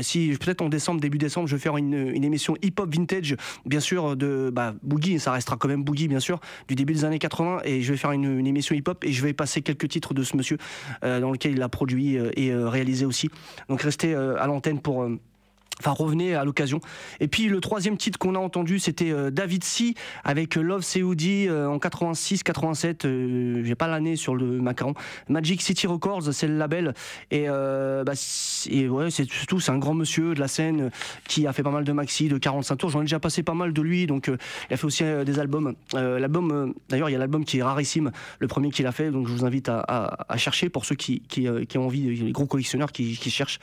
Si 0.01 0.35
peut-être 0.39 0.61
en 0.61 0.69
décembre, 0.69 1.01
début 1.01 1.17
décembre, 1.17 1.47
je 1.47 1.55
vais 1.55 1.61
faire 1.61 1.77
une, 1.77 1.93
une 1.93 2.23
émission 2.23 2.55
hip-hop 2.61 2.93
vintage, 2.93 3.35
bien 3.65 3.79
sûr 3.79 4.15
de 4.15 4.49
bah, 4.53 4.73
Boogie. 4.83 5.19
Ça 5.19 5.31
restera 5.31 5.57
quand 5.57 5.67
même 5.67 5.83
Boogie, 5.83 6.07
bien 6.07 6.19
sûr, 6.19 6.39
du 6.67 6.75
début 6.75 6.93
des 6.93 7.05
années 7.05 7.19
80. 7.19 7.61
Et 7.65 7.81
je 7.81 7.91
vais 7.91 7.97
faire 7.97 8.11
une, 8.11 8.39
une 8.39 8.47
émission 8.47 8.75
hip-hop 8.75 9.03
et 9.03 9.11
je 9.11 9.23
vais 9.23 9.33
passer 9.35 9.61
quelques 9.61 9.87
titres 9.87 10.13
de 10.13 10.23
ce 10.23 10.35
monsieur 10.35 10.57
euh, 11.03 11.19
dans 11.19 11.31
lequel 11.31 11.53
il 11.53 11.61
a 11.61 11.69
produit 11.69 12.17
euh, 12.17 12.31
et 12.35 12.51
euh, 12.51 12.67
réalisé 12.69 13.05
aussi. 13.05 13.29
Donc 13.69 13.81
restez 13.81 14.15
à 14.15 14.47
l'antenne 14.47 14.79
pour. 14.79 15.07
Enfin, 15.79 15.91
revenez 15.91 16.35
à 16.35 16.45
l'occasion. 16.45 16.79
Et 17.19 17.27
puis 17.27 17.47
le 17.47 17.59
troisième 17.59 17.97
titre 17.97 18.17
qu'on 18.17 18.35
a 18.35 18.39
entendu, 18.39 18.79
c'était 18.79 19.11
euh, 19.11 19.29
David 19.29 19.63
C 19.65 19.93
avec 20.23 20.57
euh, 20.57 20.61
Love 20.61 20.83
Seoudi 20.83 21.47
euh, 21.49 21.67
en 21.67 21.77
86-87. 21.77 23.05
euh, 23.05 23.61
J'ai 23.63 23.75
pas 23.75 23.87
l'année 23.87 24.15
sur 24.15 24.35
le 24.35 24.61
macaron. 24.61 24.93
Magic 25.27 25.61
City 25.61 25.85
Records, 25.85 26.33
c'est 26.33 26.47
le 26.47 26.57
label. 26.57 26.93
Et, 27.29 27.45
euh, 27.49 28.05
bah, 28.05 28.13
et 28.69 28.87
ouais, 28.87 29.11
c'est 29.11 29.29
surtout 29.29 29.59
c'est 29.59 29.71
un 29.71 29.77
grand 29.77 29.93
monsieur 29.93 30.33
de 30.33 30.39
la 30.39 30.47
scène 30.47 30.91
qui 31.27 31.45
a 31.45 31.51
fait 31.51 31.63
pas 31.63 31.71
mal 31.71 31.83
de 31.83 31.91
maxi, 31.91 32.29
de 32.29 32.37
45 32.37 32.75
tours. 32.77 32.89
J'en 32.91 33.01
ai 33.01 33.03
déjà 33.03 33.19
passé 33.19 33.43
pas 33.43 33.53
mal 33.53 33.73
de 33.73 33.81
lui, 33.81 34.07
donc 34.07 34.27
il 34.27 34.73
a 34.73 34.77
fait 34.77 34.85
aussi 34.85 35.03
des 35.25 35.39
albums. 35.39 35.75
L'album, 35.93 36.73
d'ailleurs, 36.89 37.09
il 37.09 37.13
y 37.13 37.15
a 37.15 37.19
l'album 37.19 37.43
qui 37.43 37.59
est 37.59 37.63
rarissime, 37.63 38.11
le 38.39 38.47
premier 38.47 38.71
qu'il 38.71 38.87
a 38.87 38.91
fait. 38.91 39.11
Donc 39.11 39.27
je 39.27 39.33
vous 39.33 39.45
invite 39.45 39.69
à, 39.69 40.37
chercher 40.37 40.69
pour 40.69 40.85
ceux 40.85 40.95
qui, 40.95 41.21
qui, 41.27 41.47
ont 41.49 41.85
envie, 41.85 42.15
les 42.15 42.31
gros 42.31 42.45
collectionneurs 42.45 42.91
qui, 42.91 43.15
cherchent. 43.15 43.59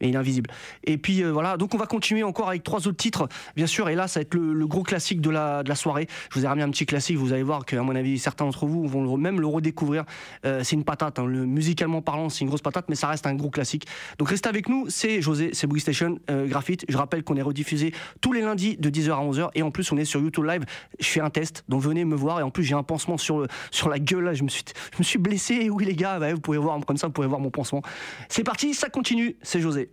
Mais 0.00 0.08
il 0.08 0.14
est 0.14 0.18
invisible. 0.18 0.50
Et 0.84 0.96
puis 0.96 1.22
euh, 1.22 1.32
donc 1.56 1.74
on 1.74 1.78
va 1.78 1.86
continuer 1.86 2.22
encore 2.22 2.48
avec 2.48 2.62
trois 2.62 2.86
autres 2.88 2.96
titres, 2.96 3.28
bien 3.54 3.66
sûr. 3.66 3.88
Et 3.88 3.94
là, 3.94 4.08
ça 4.08 4.20
va 4.20 4.22
être 4.22 4.34
le, 4.34 4.66
gros 4.66 4.82
classique 4.82 5.20
de 5.20 5.30
la, 5.30 5.62
soirée. 5.74 6.08
Je 6.32 6.38
vous 6.38 6.44
ai 6.44 6.48
ramené 6.48 6.64
un 6.64 6.70
petit 6.70 6.86
classique. 6.86 7.16
Vous 7.16 7.32
allez 7.32 7.42
voir 7.42 7.64
qu'à 7.64 7.82
mon 7.82 7.94
avis, 7.94 8.18
certains 8.18 8.44
d'entre 8.44 8.66
vous 8.66 8.86
vont 8.86 9.16
même 9.16 9.40
le 9.40 9.46
redécouvrir. 9.46 10.04
Euh, 10.44 10.62
c'est 10.64 10.76
une 10.76 10.84
patate. 10.84 11.18
hein. 11.18 11.26
Le, 11.26 11.46
musicalement 11.46 12.02
parlant, 12.02 12.28
c'est 12.28 12.40
une 12.40 12.48
grosse 12.48 12.62
patate, 12.62 12.86
mais 12.88 12.94
ça 12.94 13.08
reste 13.08 13.26
un 13.26 13.34
gros 13.34 13.50
classique. 13.50 13.86
Donc 14.18 14.30
restez 14.30 14.48
avec 14.48 14.68
nous. 14.68 14.86
C'est 14.88 15.20
José, 15.20 15.50
c'est 15.52 15.66
Boogie 15.66 15.80
Station 15.80 16.18
euh, 16.30 16.46
Graphite. 16.46 16.84
Je 16.88 16.96
rappelle 16.96 17.22
qu'on 17.22 17.36
est 17.36 17.42
rediffusé 17.42 17.92
tous 18.20 18.32
les 18.32 18.40
lundis 18.40 18.76
de 18.76 18.90
10h 18.90 19.12
à 19.12 19.22
11h. 19.22 19.50
Et 19.54 19.62
en 19.62 19.70
plus, 19.70 19.92
on 19.92 19.96
est 19.96 20.04
sur 20.04 20.20
YouTube 20.20 20.44
Live. 20.44 20.64
Je 20.98 21.06
fais 21.06 21.20
un 21.20 21.30
test, 21.30 21.64
donc 21.68 21.82
venez 21.82 22.04
me 22.04 22.16
voir. 22.16 22.40
Et 22.40 22.42
en 22.42 22.50
plus, 22.50 22.64
j'ai 22.64 22.74
un 22.74 22.82
pansement 22.82 23.18
sur, 23.18 23.46
sur 23.70 23.88
la 23.88 23.98
gueule. 23.98 24.24
Là. 24.24 24.34
Je, 24.34 24.42
me 24.42 24.48
suis, 24.48 24.64
je 24.92 24.98
me 24.98 25.04
suis 25.04 25.18
blessé. 25.18 25.70
Oui, 25.70 25.84
les 25.84 25.94
gars, 25.94 26.18
bah, 26.18 26.32
vous 26.32 26.40
pouvez 26.40 26.58
voir 26.58 26.78
comme 26.86 26.96
ça, 26.96 27.06
vous 27.06 27.12
pouvez 27.12 27.28
voir 27.28 27.40
mon 27.40 27.50
pansement. 27.50 27.82
C'est 28.28 28.44
parti, 28.44 28.74
ça 28.74 28.88
continue. 28.88 29.36
C'est 29.42 29.60
José. 29.60 29.90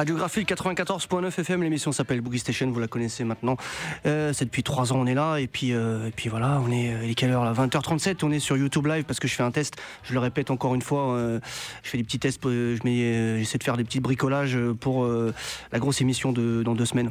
Radiographie 0.00 0.44
94.9 0.44 1.40
FM, 1.40 1.62
l'émission 1.62 1.92
s'appelle 1.92 2.22
Boogie 2.22 2.38
Station, 2.38 2.70
vous 2.70 2.80
la 2.80 2.88
connaissez 2.88 3.22
maintenant. 3.22 3.58
Euh, 4.06 4.32
c'est 4.32 4.46
depuis 4.46 4.62
3 4.62 4.94
ans, 4.94 4.96
on 4.96 5.06
est 5.06 5.12
là, 5.12 5.36
et 5.36 5.46
puis, 5.46 5.74
euh, 5.74 6.08
puis 6.16 6.30
voilà, 6.30 6.58
on 6.66 6.72
est, 6.72 7.04
il 7.04 7.10
est 7.10 7.14
quelle 7.14 7.30
heure 7.32 7.44
là? 7.44 7.52
20h37, 7.52 8.20
on 8.22 8.30
est 8.30 8.38
sur 8.38 8.56
YouTube 8.56 8.86
Live 8.86 9.04
parce 9.04 9.20
que 9.20 9.28
je 9.28 9.34
fais 9.34 9.42
un 9.42 9.50
test, 9.50 9.76
je 10.04 10.14
le 10.14 10.18
répète 10.18 10.50
encore 10.50 10.74
une 10.74 10.80
fois, 10.80 11.12
euh, 11.12 11.38
je 11.82 11.90
fais 11.90 11.98
des 11.98 12.04
petits 12.04 12.18
tests, 12.18 12.40
je 12.42 12.78
j'essaie 12.82 13.58
de 13.58 13.62
faire 13.62 13.76
des 13.76 13.84
petits 13.84 14.00
bricolages 14.00 14.56
pour 14.80 15.06
la 15.06 15.78
grosse 15.78 16.00
émission 16.00 16.32
dans 16.32 16.74
deux 16.74 16.86
semaines. 16.86 17.10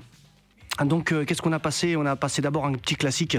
Donc 0.85 1.11
euh, 1.11 1.25
qu'est-ce 1.25 1.41
qu'on 1.41 1.51
a 1.51 1.59
passé? 1.59 1.95
On 1.95 2.05
a 2.05 2.15
passé 2.15 2.41
d'abord 2.41 2.65
un 2.65 2.73
petit 2.73 2.95
classique. 2.95 3.37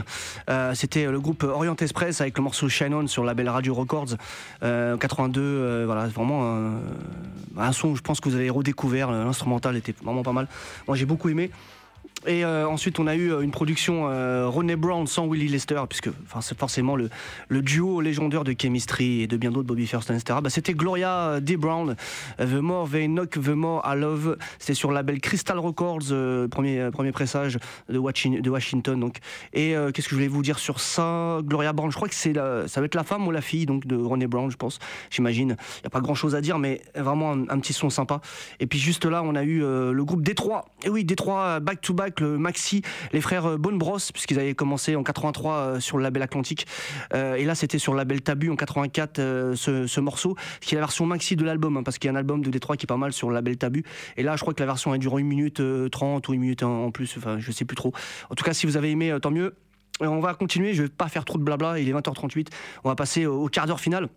Euh, 0.48 0.74
c'était 0.74 1.06
le 1.06 1.20
groupe 1.20 1.42
Orient 1.42 1.76
Express 1.76 2.20
avec 2.20 2.36
le 2.36 2.42
morceau 2.42 2.68
Shine 2.68 2.94
On 2.94 3.06
sur 3.06 3.24
la 3.24 3.34
belle 3.34 3.48
Radio 3.48 3.74
Records 3.74 4.16
82. 4.60 5.40
Euh, 5.40 5.82
voilà, 5.86 6.06
vraiment 6.08 6.56
un, 6.56 6.72
un, 7.56 7.72
son. 7.72 7.94
Je 7.94 8.02
pense 8.02 8.20
que 8.20 8.28
vous 8.28 8.36
avez 8.36 8.50
redécouvert. 8.50 9.10
L'instrumental 9.10 9.76
était 9.76 9.94
vraiment 10.02 10.22
pas 10.22 10.32
mal. 10.32 10.48
Moi 10.86 10.96
j'ai 10.96 11.06
beaucoup 11.06 11.28
aimé. 11.28 11.50
Et 12.26 12.44
euh, 12.44 12.68
ensuite, 12.68 12.98
on 12.98 13.06
a 13.06 13.14
eu 13.14 13.32
euh, 13.32 13.40
une 13.40 13.50
production 13.50 14.08
euh, 14.08 14.46
René 14.46 14.76
Brown 14.76 15.06
sans 15.06 15.26
Willie 15.26 15.48
Lester, 15.48 15.80
puisque 15.88 16.10
c'est 16.42 16.58
forcément 16.58 16.94
le, 16.94 17.08
duo 17.62 18.02
légendaire 18.02 18.44
de 18.44 18.54
Chemistry 18.60 19.22
et 19.22 19.26
de 19.26 19.38
bien 19.38 19.50
d'autres, 19.50 19.66
Bobby 19.66 19.86
Thurston, 19.86 20.14
etc. 20.14 20.38
Bah, 20.42 20.50
c'était 20.50 20.74
Gloria 20.74 21.40
D. 21.40 21.56
Brown, 21.56 21.96
The 22.38 22.60
More 22.60 22.90
They 22.90 23.06
Knock, 23.06 23.30
The 23.30 23.48
More 23.48 23.82
I 23.86 23.98
Love. 23.98 24.36
C'était 24.58 24.74
sur 24.74 24.90
le 24.90 24.96
label 24.96 25.20
Crystal 25.20 25.58
Records, 25.58 26.12
premier, 26.50 26.90
premier 26.92 27.12
pressage 27.12 27.58
de, 27.88 27.98
Washington. 27.98 29.00
Donc. 29.00 29.18
Et 29.54 29.74
qu'est-ce 29.94 30.06
que 30.06 30.10
je 30.10 30.14
voulais 30.14 30.28
vous 30.28 30.42
dire 30.42 30.58
sur 30.58 30.80
ça? 30.80 31.40
Gloria 31.42 31.72
Brown, 31.72 31.90
je 31.90 31.96
crois 31.96 32.08
que 32.08 32.14
c'est 32.14 32.34
ça 32.34 32.80
va 32.80 32.86
être 32.86 32.94
la 32.94 33.04
femme 33.04 33.26
ou 33.26 33.30
la 33.30 33.40
fille 33.40 33.66
donc, 33.66 33.86
de 33.86 33.96
René 33.96 34.26
Brown, 34.26 34.50
je 34.50 34.56
pense, 34.56 34.78
j'imagine. 35.10 35.56
Il 35.78 35.82
n'y 35.82 35.86
a 35.86 35.90
pas 35.90 36.00
grand-chose 36.00 36.34
à 36.34 36.40
dire, 36.40 36.58
mais 36.58 36.82
vraiment 36.94 37.32
un, 37.32 37.58
petit 37.60 37.72
son 37.72 37.90
sympa. 37.90 38.20
Et 38.60 38.66
puis 38.66 38.78
juste 38.78 39.04
là, 39.04 39.22
on 39.24 39.34
a 39.34 39.42
eu 39.42 39.60
le 39.60 40.04
groupe 40.04 40.22
Détroit. 40.22 40.66
Et 40.84 40.88
oui, 40.88 41.04
Détroit, 41.04 41.60
le 42.18 42.38
maxi, 42.38 42.82
les 43.12 43.20
frères 43.20 43.46
euh, 43.46 43.56
Bonne 43.56 43.78
Brosse, 43.78 44.10
puisqu'ils 44.10 44.38
avaient 44.38 44.54
commencé 44.54 44.96
en 44.96 45.02
83 45.02 45.54
euh, 45.54 45.80
sur 45.80 45.96
le 45.96 46.02
label 46.02 46.22
Atlantique. 46.22 46.66
Euh, 47.14 47.34
et 47.34 47.44
là, 47.44 47.54
c'était 47.54 47.78
sur 47.78 47.92
le 47.92 47.98
label 47.98 48.22
Tabu 48.22 48.50
en 48.50 48.56
84, 48.56 49.16
ce, 49.54 50.00
morceau, 50.00 50.36
qui 50.60 50.74
est 50.74 50.78
la 50.78 50.82
version 50.82 51.06
maxi 51.06 51.36
de 51.36 51.44
l'album, 51.44 51.76
hein, 51.76 51.82
parce 51.82 51.98
qu'il 51.98 52.08
y 52.08 52.10
a 52.10 52.14
un 52.14 52.18
album 52.18 52.42
de 52.42 52.50
Détroit 52.50 52.76
qui 52.76 52.86
est 52.86 52.88
pas 52.88 52.96
mal 52.96 53.12
sur 53.12 53.28
le 53.28 53.34
label 53.34 53.56
Tabu. 53.56 53.84
Et 54.16 54.22
là, 54.22 54.34
je 54.36 54.40
crois 54.40 54.54
que 54.54 54.60
la 54.60 54.66
version 54.66 54.92
a 54.92 54.98
duré 54.98 55.22
1 55.22 55.24
minute 55.24 55.62
30 55.90 56.26
ou 56.28 56.32
1 56.32 56.36
minute 56.36 56.62
en 56.62 56.90
plus, 56.90 57.14
enfin, 57.16 57.38
je 57.38 57.52
sais 57.52 57.64
plus 57.64 57.76
trop. 57.76 57.92
En 58.30 58.34
tout 58.34 58.44
cas, 58.44 58.54
si 58.54 58.66
vous 58.66 58.76
avez 58.76 58.90
aimé, 58.90 59.16
tant 59.22 59.30
mieux. 59.30 59.54
On 60.00 60.20
va 60.20 60.32
continuer, 60.32 60.72
je 60.72 60.82
vais 60.84 60.88
pas 60.88 61.08
faire 61.08 61.26
trop 61.26 61.36
de 61.36 61.42
blabla, 61.42 61.78
il 61.78 61.88
est 61.88 61.92
20h38. 61.92 62.48
On 62.84 62.88
va 62.88 62.94
passer 62.94 63.26
au 63.26 63.48
quart 63.48 63.66
d'heure 63.66 63.80
final. 63.80 64.08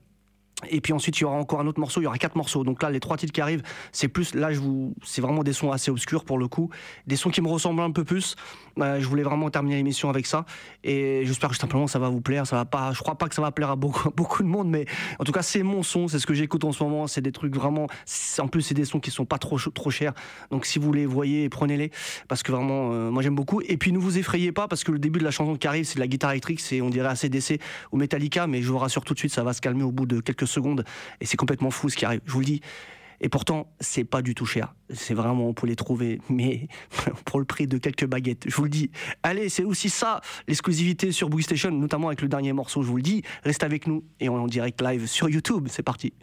Et 0.70 0.82
puis 0.82 0.94
ensuite, 0.94 1.18
il 1.20 1.22
y 1.22 1.26
aura 1.26 1.36
encore 1.36 1.60
un 1.60 1.68
autre 1.68 1.80
morceau, 1.80 2.02
il 2.02 2.06
y 2.06 2.08
aura 2.08 2.18
quatre 2.18 2.36
morceaux. 2.36 2.64
Donc 2.64 2.82
là, 2.82 2.90
les 2.90 3.00
trois 3.00 3.18
titres 3.18 3.34
qui 3.34 3.42
arrivent, 3.42 3.64
c'est 3.92 4.08
plus, 4.08 4.34
là, 4.34 4.54
je 4.54 4.60
vous, 4.60 4.94
c'est 5.04 5.22
vraiment 5.22 5.44
des 5.44 5.54
sons 5.54 5.72
assez 5.72 5.92
obscurs 5.92 6.24
pour 6.24 6.38
le 6.38 6.48
coup, 6.48 6.70
des 7.08 7.16
sons 7.16 7.30
qui 7.30 7.42
me 7.42 7.48
ressemblent 7.48 7.82
un 7.82 7.92
peu 7.92 8.04
plus. 8.04 8.36
Euh, 8.80 9.00
je 9.00 9.08
voulais 9.08 9.24
vraiment 9.24 9.50
terminer 9.50 9.76
l'émission 9.76 10.10
avec 10.10 10.26
ça, 10.26 10.46
et 10.84 11.24
j'espère 11.26 11.50
que 11.50 11.58
simplement 11.58 11.86
ça 11.86 12.00
va 12.00 12.10
vous 12.10 12.22
plaire. 12.22 12.48
Ça 12.48 12.56
va 12.56 12.66
pas, 12.66 12.92
je 12.94 13.00
crois 13.00 13.18
pas 13.18 13.28
que 13.30 13.36
ça 13.36 13.42
va 13.42 13.52
plaire 13.52 13.70
à 13.70 13.76
beaucoup, 13.76 14.10
beaucoup 14.16 14.42
de 14.42 14.48
monde, 14.48 14.70
mais 14.70 14.86
en 15.20 15.24
tout 15.24 15.32
cas, 15.32 15.42
c'est 15.42 15.64
mon 15.64 15.84
son, 15.84 16.08
c'est 16.08 16.20
ce 16.20 16.26
que 16.26 16.34
j'écoute 16.34 16.64
en 16.64 16.72
ce 16.72 16.84
moment. 16.84 17.08
C'est 17.08 17.22
des 17.22 17.32
trucs 17.32 17.56
vraiment, 17.56 17.88
en 18.40 18.48
plus, 18.48 18.62
c'est 18.62 18.74
des 18.74 18.86
sons 18.86 19.00
qui 19.00 19.12
sont 19.12 19.26
pas 19.26 19.38
trop, 19.38 19.60
trop 19.60 19.90
chers. 19.90 20.14
Donc 20.50 20.66
si 20.66 20.80
vous 20.80 20.92
les 20.92 21.06
voyez, 21.06 21.50
prenez-les, 21.50 21.92
parce 22.28 22.42
que 22.42 22.52
vraiment, 22.52 22.92
euh, 22.94 23.12
moi 23.12 23.22
j'aime 23.22 23.36
beaucoup. 23.36 23.62
Et 23.62 23.78
puis 23.78 23.92
ne 23.92 24.00
vous 24.00 24.18
effrayez 24.18 24.52
pas, 24.52 24.68
parce 24.68 24.84
que 24.84 24.92
le 24.92 25.00
début 25.00 25.20
de 25.20 25.26
la 25.26 25.32
chanson 25.32 25.56
qui 25.56 25.68
arrive, 25.68 25.86
c'est 25.86 25.96
de 25.96 26.00
la 26.00 26.08
guitare 26.08 26.32
électrique, 26.32 26.60
c'est 26.60 26.82
on 26.82 26.90
dirait 26.90 27.10
ACDC 27.10 27.60
ou 27.92 27.98
Metallica, 27.98 28.48
mais 28.48 28.62
je 28.62 28.72
vous 28.72 28.78
rassure 28.78 29.04
tout 29.04 29.14
de 29.14 29.20
suite, 29.20 29.34
ça 29.34 29.44
va 29.44 29.54
se 29.54 29.62
calmer 29.62 29.84
au 29.84 29.92
bout 29.92 30.06
de 30.06 30.20
quelques 30.20 30.43
secondes 30.46 30.84
et 31.22 31.26
c'est 31.26 31.38
complètement 31.38 31.72
fou 31.72 31.90
ce 31.90 31.96
qui 31.96 32.06
arrive. 32.06 32.22
Je 32.26 32.32
vous 32.32 32.40
le 32.40 32.46
dis. 32.46 32.62
Et 33.22 33.30
pourtant, 33.30 33.72
c'est 33.80 34.04
pas 34.04 34.22
du 34.22 34.36
tout 34.36 34.46
cher. 34.46 34.76
C'est 34.90 35.14
vraiment, 35.14 35.48
on 35.48 35.54
peut 35.54 35.66
les 35.66 35.78
trouver, 35.78 36.20
mais 36.30 36.68
pour 37.26 37.40
le 37.40 37.46
prix 37.46 37.68
de 37.68 37.78
quelques 37.78 38.06
baguettes. 38.06 38.44
Je 38.48 38.56
vous 38.56 38.64
le 38.64 38.70
dis. 38.70 38.92
Allez, 39.24 39.50
c'est 39.50 39.64
aussi 39.64 39.90
ça, 39.90 40.20
l'exclusivité 40.48 41.12
sur 41.12 41.30
Boogie 41.30 41.44
Station, 41.44 41.72
notamment 41.72 42.08
avec 42.08 42.22
le 42.22 42.28
dernier 42.28 42.52
morceau, 42.52 42.84
je 42.84 42.88
vous 42.88 42.98
le 42.98 43.02
dis. 43.02 43.24
Reste 43.44 43.64
avec 43.64 43.88
nous 43.88 44.04
et 44.20 44.28
on 44.30 44.36
est 44.36 44.42
en 44.42 44.48
direct 44.48 44.82
live 44.82 45.08
sur 45.08 45.30
YouTube. 45.30 45.68
C'est 45.70 45.84
parti. 45.84 46.14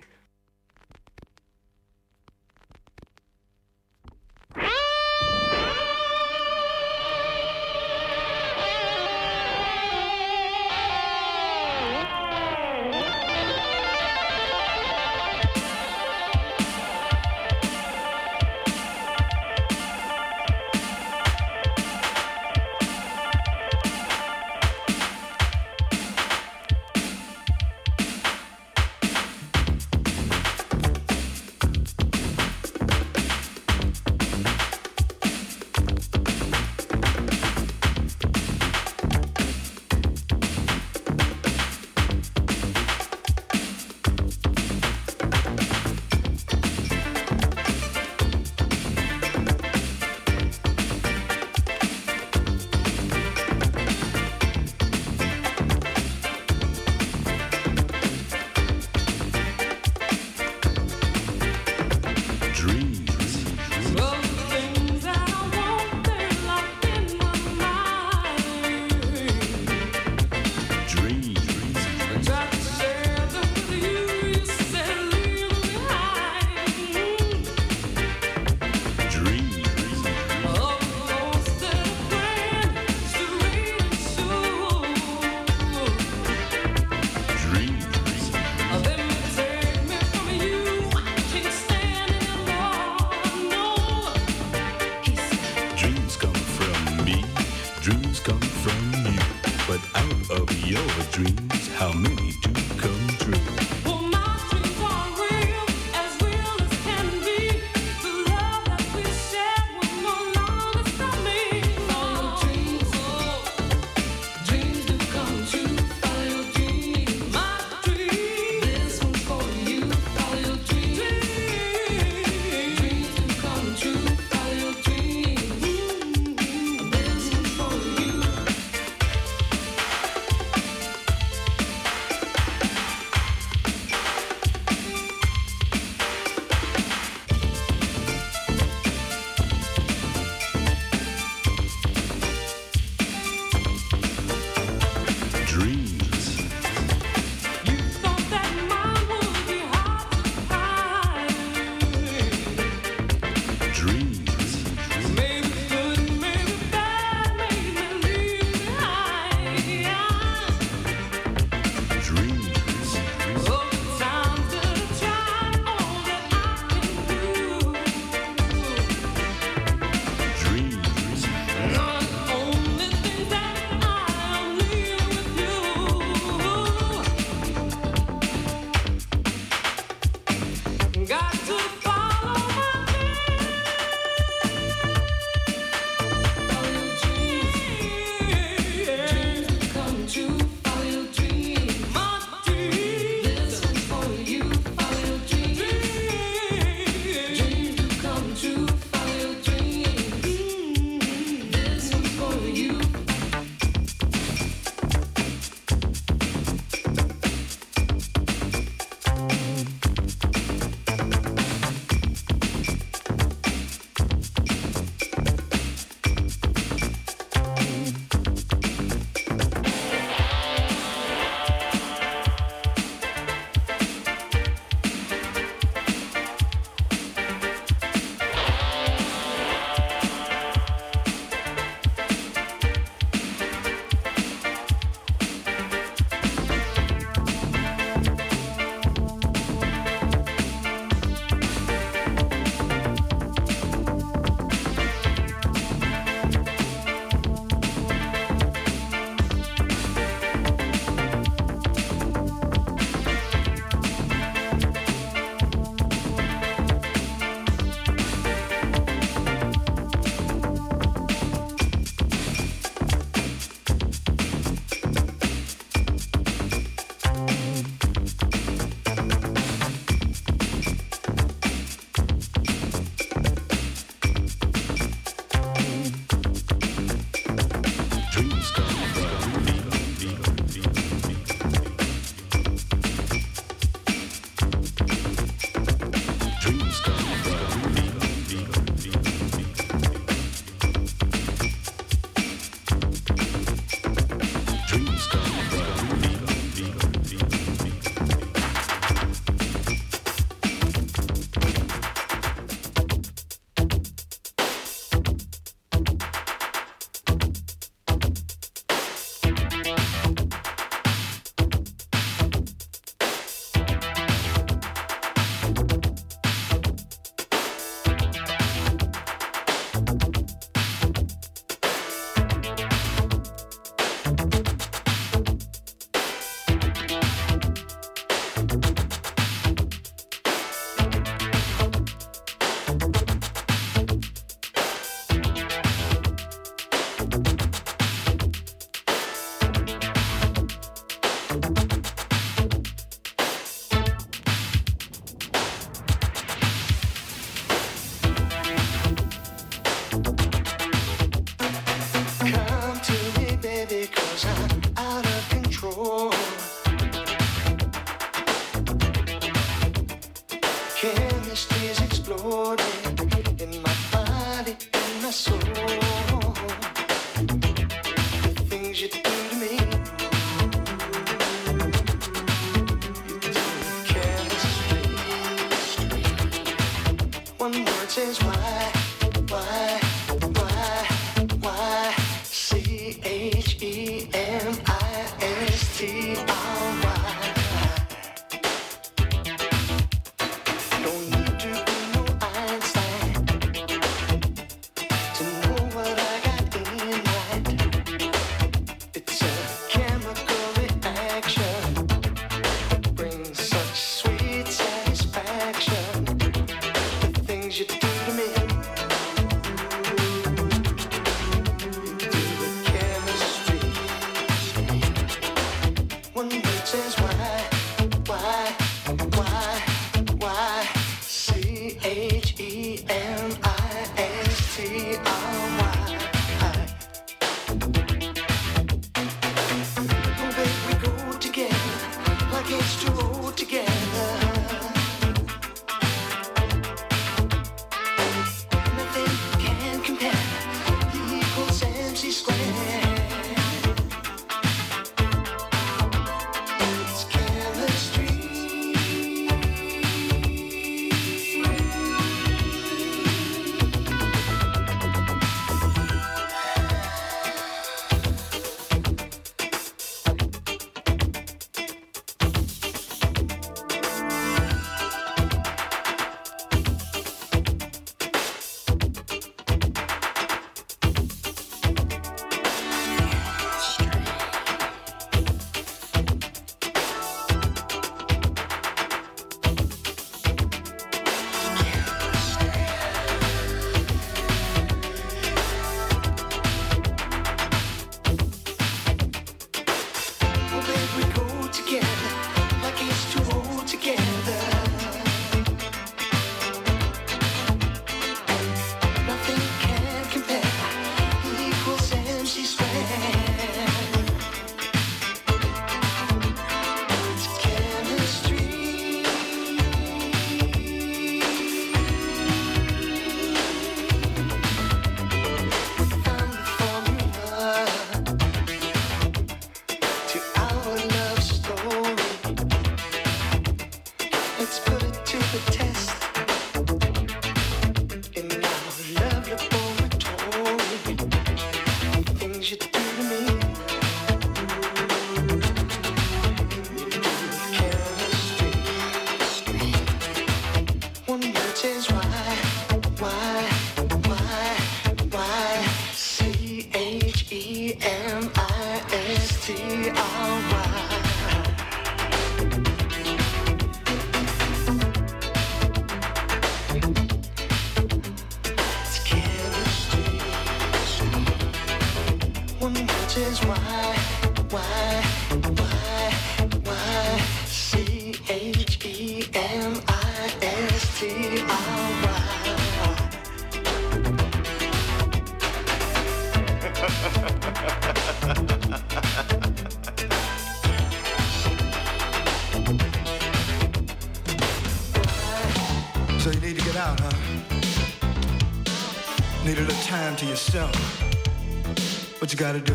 Gotta 592.41 592.59
do? 592.59 592.73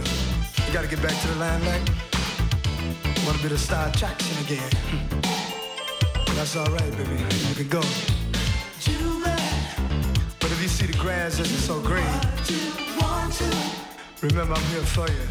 You 0.68 0.74
gotta 0.74 0.88
get 0.88 1.02
back 1.02 1.20
to 1.22 1.28
the 1.28 1.36
limelight. 1.36 1.90
Want 3.26 3.40
a 3.40 3.42
bit 3.42 3.52
of 3.52 3.60
star 3.60 3.90
attraction 3.90 4.38
again. 4.46 4.72
Hmm. 4.90 6.36
That's 6.36 6.56
alright, 6.56 6.92
baby. 6.92 7.18
You 7.50 7.56
can 7.56 7.68
go. 7.68 7.82
But 10.40 10.52
if 10.52 10.62
you 10.62 10.68
see 10.68 10.86
the 10.86 10.98
grass 11.00 11.40
isn't 11.40 11.64
so 11.70 11.82
green, 11.82 12.06
remember 14.22 14.54
I'm 14.54 14.66
here 14.74 14.86
for 14.96 15.08
you. 15.10 15.26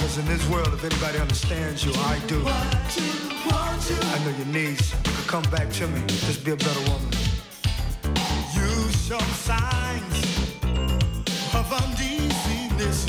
Cause 0.00 0.18
in 0.18 0.26
this 0.26 0.44
world, 0.48 0.74
if 0.74 0.82
anybody 0.84 1.18
understands 1.18 1.84
you, 1.84 1.92
I 1.94 2.18
do. 2.26 2.42
I 2.44 4.18
know 4.24 4.36
your 4.36 4.46
needs. 4.48 4.92
You 4.92 5.12
can 5.12 5.26
come 5.28 5.50
back 5.52 5.70
to 5.70 5.86
me. 5.86 6.02
Just 6.08 6.44
be 6.44 6.50
a 6.50 6.56
better 6.56 6.90
woman. 6.90 7.15
Show 9.06 9.20
signs 9.20 10.50
of 11.54 11.72
uneasiness 11.72 13.06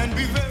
Can 0.00 0.16
be 0.16 0.24
very 0.24 0.49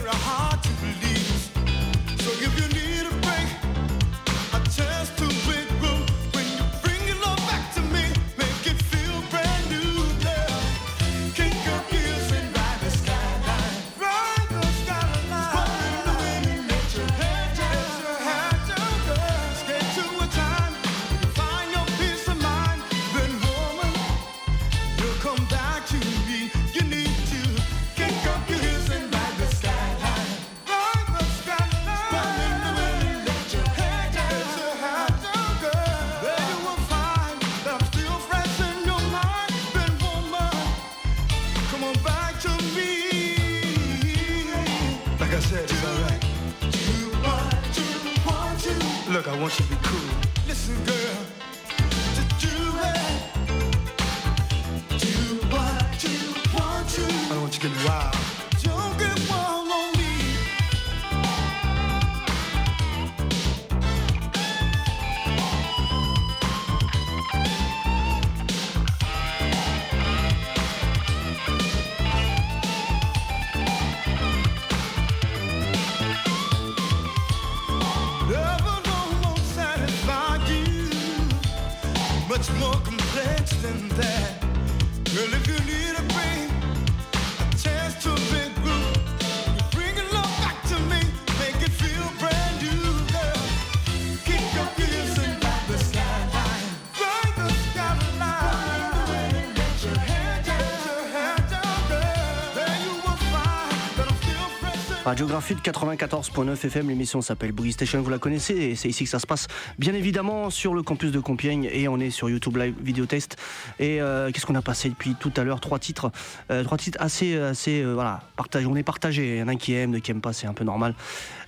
Radiographie 105.20 105.54
de 105.54 105.60
94.9 105.60 106.64
FM, 106.64 106.88
l'émission 106.88 107.20
s'appelle 107.20 107.52
Boogie 107.52 107.72
Station, 107.72 108.00
vous 108.00 108.08
la 108.08 108.18
connaissez 108.18 108.54
et 108.54 108.74
c'est 108.74 108.88
ici 108.88 109.04
que 109.04 109.10
ça 109.10 109.18
se 109.18 109.26
passe. 109.26 109.48
Bien 109.78 109.92
évidemment 109.92 110.48
sur 110.48 110.72
le 110.72 110.82
campus 110.82 111.12
de 111.12 111.20
Compiègne 111.20 111.68
et 111.70 111.88
on 111.88 112.00
est 112.00 112.08
sur 112.08 112.30
YouTube 112.30 112.56
Live 112.56 112.74
Vidéo 112.80 113.04
Test. 113.04 113.36
Et 113.78 114.00
euh, 114.00 114.30
qu'est-ce 114.30 114.46
qu'on 114.46 114.54
a 114.54 114.62
passé 114.62 114.88
depuis 114.88 115.14
tout 115.16 115.30
à 115.36 115.44
l'heure? 115.44 115.60
Trois 115.60 115.78
titres, 115.78 116.10
Euh, 116.50 116.64
trois 116.64 116.78
titres 116.78 116.96
assez, 117.02 117.36
assez 117.36 117.82
euh, 117.82 117.92
voilà, 117.92 118.22
partagés. 118.34 118.64
On 118.64 118.76
est 118.76 118.82
partagé. 118.82 119.34
Il 119.36 119.40
y 119.40 119.42
en 119.42 119.48
a 119.48 119.50
un 119.50 119.56
qui 119.56 119.74
aime, 119.74 119.90
d'autres 119.92 120.02
qui 120.02 120.10
aiment 120.10 120.22
pas, 120.22 120.32
c'est 120.32 120.46
un 120.46 120.54
peu 120.54 120.64
normal. 120.64 120.94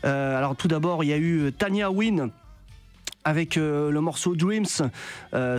Alors 0.02 0.54
tout 0.54 0.68
d'abord, 0.68 1.02
il 1.02 1.06
y 1.06 1.14
a 1.14 1.18
eu 1.18 1.50
Tania 1.56 1.90
Wynn 1.90 2.28
avec 3.24 3.56
le 3.56 4.00
morceau 4.02 4.36
Dreams, 4.36 4.90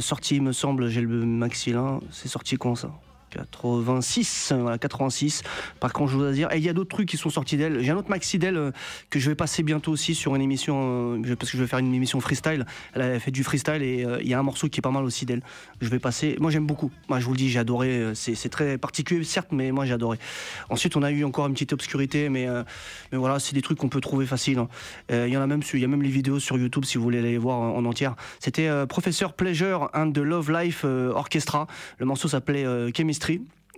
sorti, 0.02 0.36
il 0.36 0.44
me 0.44 0.52
semble, 0.52 0.88
j'ai 0.88 1.02
le 1.02 1.26
maxi 1.26 1.72
là, 1.72 2.00
c'est 2.12 2.28
sorti 2.28 2.58
quand 2.58 2.76
ça? 2.76 2.92
86, 3.34 4.54
voilà, 4.60 4.78
86. 4.78 5.44
Par 5.80 5.94
contre, 5.94 6.12
je 6.12 6.18
voudrais 6.18 6.34
dire, 6.34 6.52
et 6.52 6.58
il 6.58 6.64
y 6.64 6.70
a 6.70 6.74
d'autres 6.74 6.90
trucs 6.96 7.08
qui 7.10 7.18
sont 7.18 7.30
sortis 7.30 7.58
d'elle. 7.58 7.84
J'ai 7.84 7.92
un 7.92 7.98
autre 7.98 8.10
maxi 8.10 8.38
d'elle 8.40 8.58
euh, 8.58 8.72
que 9.10 9.20
je 9.20 9.30
vais 9.30 9.36
passer 9.36 9.64
bientôt 9.64 9.92
aussi 9.92 10.16
sur 10.16 10.36
une 10.36 10.42
émission, 10.42 11.16
euh, 11.24 11.36
parce 11.36 11.52
que 11.52 11.58
je 11.58 11.64
vais 11.64 11.68
faire 11.68 11.80
une 11.80 11.94
émission 11.94 12.20
freestyle. 12.20 12.66
Elle 12.94 13.02
a 13.02 13.20
fait 13.20 13.32
du 13.32 13.44
freestyle 13.44 13.82
et 13.82 14.06
euh, 14.06 14.20
il 14.22 14.28
y 14.28 14.34
a 14.34 14.40
un 14.40 14.44
morceau 14.44 14.68
qui 14.70 14.80
est 14.80 14.82
pas 14.82 14.92
mal 14.92 15.04
aussi 15.04 15.26
d'elle. 15.26 15.42
Je 15.82 15.90
vais 15.90 16.00
passer. 16.00 16.38
Moi, 16.40 16.52
j'aime 16.52 16.66
beaucoup. 16.66 16.92
Moi, 17.10 17.20
je 17.20 17.26
vous 17.26 17.32
le 17.32 17.38
dis, 17.38 17.50
j'ai 17.50 17.60
adoré. 17.60 17.90
euh, 17.90 18.14
C'est 18.14 18.50
très 18.50 18.78
particulier, 18.78 19.24
certes, 19.24 19.50
mais 19.52 19.72
moi, 19.72 19.86
j'ai 19.86 19.94
adoré. 19.94 20.18
Ensuite, 20.70 20.96
on 20.96 21.04
a 21.04 21.12
eu 21.12 21.24
encore 21.24 21.48
une 21.48 21.54
petite 21.54 21.74
obscurité, 21.74 22.30
mais, 22.30 22.48
euh, 22.48 22.64
mais 23.12 23.18
voilà, 23.18 23.40
c'est 23.40 23.54
des 23.56 23.62
trucs 23.62 23.78
qu'on 23.78 23.90
peut 23.90 24.02
trouver 24.02 24.26
facile. 24.26 24.60
hein. 24.60 24.68
Euh, 25.12 25.28
Il 25.28 25.34
y 25.34 25.38
en 25.38 25.42
a 25.42 25.48
même, 25.48 25.62
il 25.74 25.80
y 25.80 25.86
a 25.86 25.88
même 25.88 26.02
les 26.04 26.10
vidéos 26.10 26.40
sur 26.40 26.58
YouTube 26.58 26.86
si 26.86 26.98
vous 26.98 27.04
voulez 27.04 27.22
les 27.22 27.38
voir 27.38 27.58
en, 27.60 27.76
en 27.78 27.86
entière. 27.86 28.16
C'était 28.40 28.68
euh, 28.68 28.86
Professeur 28.86 29.34
Pleasure 29.34 29.90
and 29.94 30.12
the 30.12 30.18
Love 30.20 30.52
Life 30.52 30.82
euh, 30.86 31.12
Orchestra. 31.12 31.68
Le 31.98 32.06
morceau 32.06 32.28
s'appelait 32.28 32.66
euh, 32.66 32.92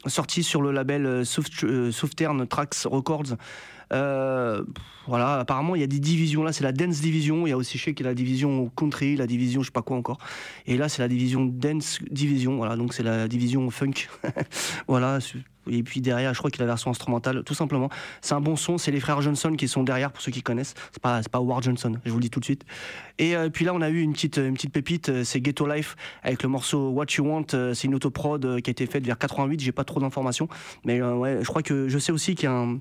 Sorti 0.07 0.43
sur 0.43 0.61
le 0.61 0.71
label 0.71 1.05
euh, 1.05 1.23
Soft- 1.23 1.63
euh, 1.63 1.91
Southern 1.91 2.45
Tracks 2.47 2.75
Records. 2.85 3.37
Euh, 3.93 4.63
voilà, 5.07 5.39
apparemment 5.39 5.75
il 5.75 5.81
y 5.81 5.83
a 5.83 5.87
des 5.87 5.99
divisions. 5.99 6.43
Là, 6.43 6.51
c'est 6.51 6.63
la 6.63 6.71
dance 6.71 6.99
division. 7.01 7.45
Il 7.45 7.51
y 7.51 7.53
a 7.53 7.57
aussi, 7.57 7.77
je 7.77 7.83
sais 7.83 7.93
qu'il 7.93 8.05
y 8.05 8.07
a 8.07 8.11
la 8.11 8.15
division 8.15 8.69
country, 8.75 9.15
la 9.15 9.27
division, 9.27 9.61
je 9.61 9.67
sais 9.67 9.71
pas 9.71 9.81
quoi 9.81 9.97
encore. 9.97 10.17
Et 10.65 10.77
là, 10.77 10.89
c'est 10.89 11.01
la 11.01 11.07
division 11.07 11.45
dance 11.45 11.99
division. 12.09 12.57
Voilà, 12.57 12.75
donc 12.75 12.93
c'est 12.93 13.03
la 13.03 13.27
division 13.27 13.69
funk. 13.69 14.07
voilà. 14.87 15.19
Et 15.67 15.83
puis 15.83 16.01
derrière, 16.01 16.33
je 16.33 16.39
crois 16.39 16.51
qu'il 16.51 16.59
y 16.59 16.63
a 16.63 16.65
la 16.65 16.71
version 16.71 16.91
instrumentale, 16.91 17.43
tout 17.43 17.53
simplement. 17.53 17.89
C'est 18.21 18.33
un 18.33 18.41
bon 18.41 18.55
son. 18.55 18.77
C'est 18.77 18.91
les 18.91 18.99
frères 18.99 19.21
Johnson 19.21 19.55
qui 19.55 19.67
sont 19.67 19.83
derrière 19.83 20.11
pour 20.11 20.21
ceux 20.21 20.31
qui 20.31 20.41
connaissent. 20.41 20.73
C'est 20.91 21.01
pas, 21.01 21.21
pas 21.21 21.39
Howard 21.39 21.63
Johnson. 21.63 21.93
Je 22.05 22.11
vous 22.11 22.17
le 22.17 22.23
dis 22.23 22.29
tout 22.29 22.39
de 22.39 22.45
suite. 22.45 22.63
Et 23.17 23.35
euh, 23.35 23.49
puis 23.49 23.65
là, 23.65 23.73
on 23.73 23.81
a 23.81 23.89
eu 23.89 24.01
une 24.01 24.13
petite, 24.13 24.37
une 24.37 24.53
petite 24.53 24.73
pépite. 24.73 25.09
euh, 25.09 25.23
C'est 25.23 25.41
Ghetto 25.41 25.67
Life 25.67 25.95
avec 26.23 26.43
le 26.43 26.49
morceau 26.49 26.89
What 26.89 27.05
You 27.17 27.25
Want. 27.25 27.47
C'est 27.73 27.85
une 27.85 27.95
autoprod 27.95 28.61
qui 28.61 28.69
a 28.69 28.71
été 28.71 28.85
faite 28.85 29.05
vers 29.05 29.17
88. 29.17 29.59
J'ai 29.59 29.71
pas 29.71 29.83
trop 29.83 29.99
d'informations, 29.99 30.47
mais 30.83 31.01
ouais, 31.01 31.39
je 31.41 31.47
crois 31.47 31.61
que 31.61 31.87
je 31.87 31.97
sais 31.99 32.11
aussi 32.11 32.35
qu'il 32.35 32.45
y 32.45 32.51
a 32.51 32.55
un 32.55 32.79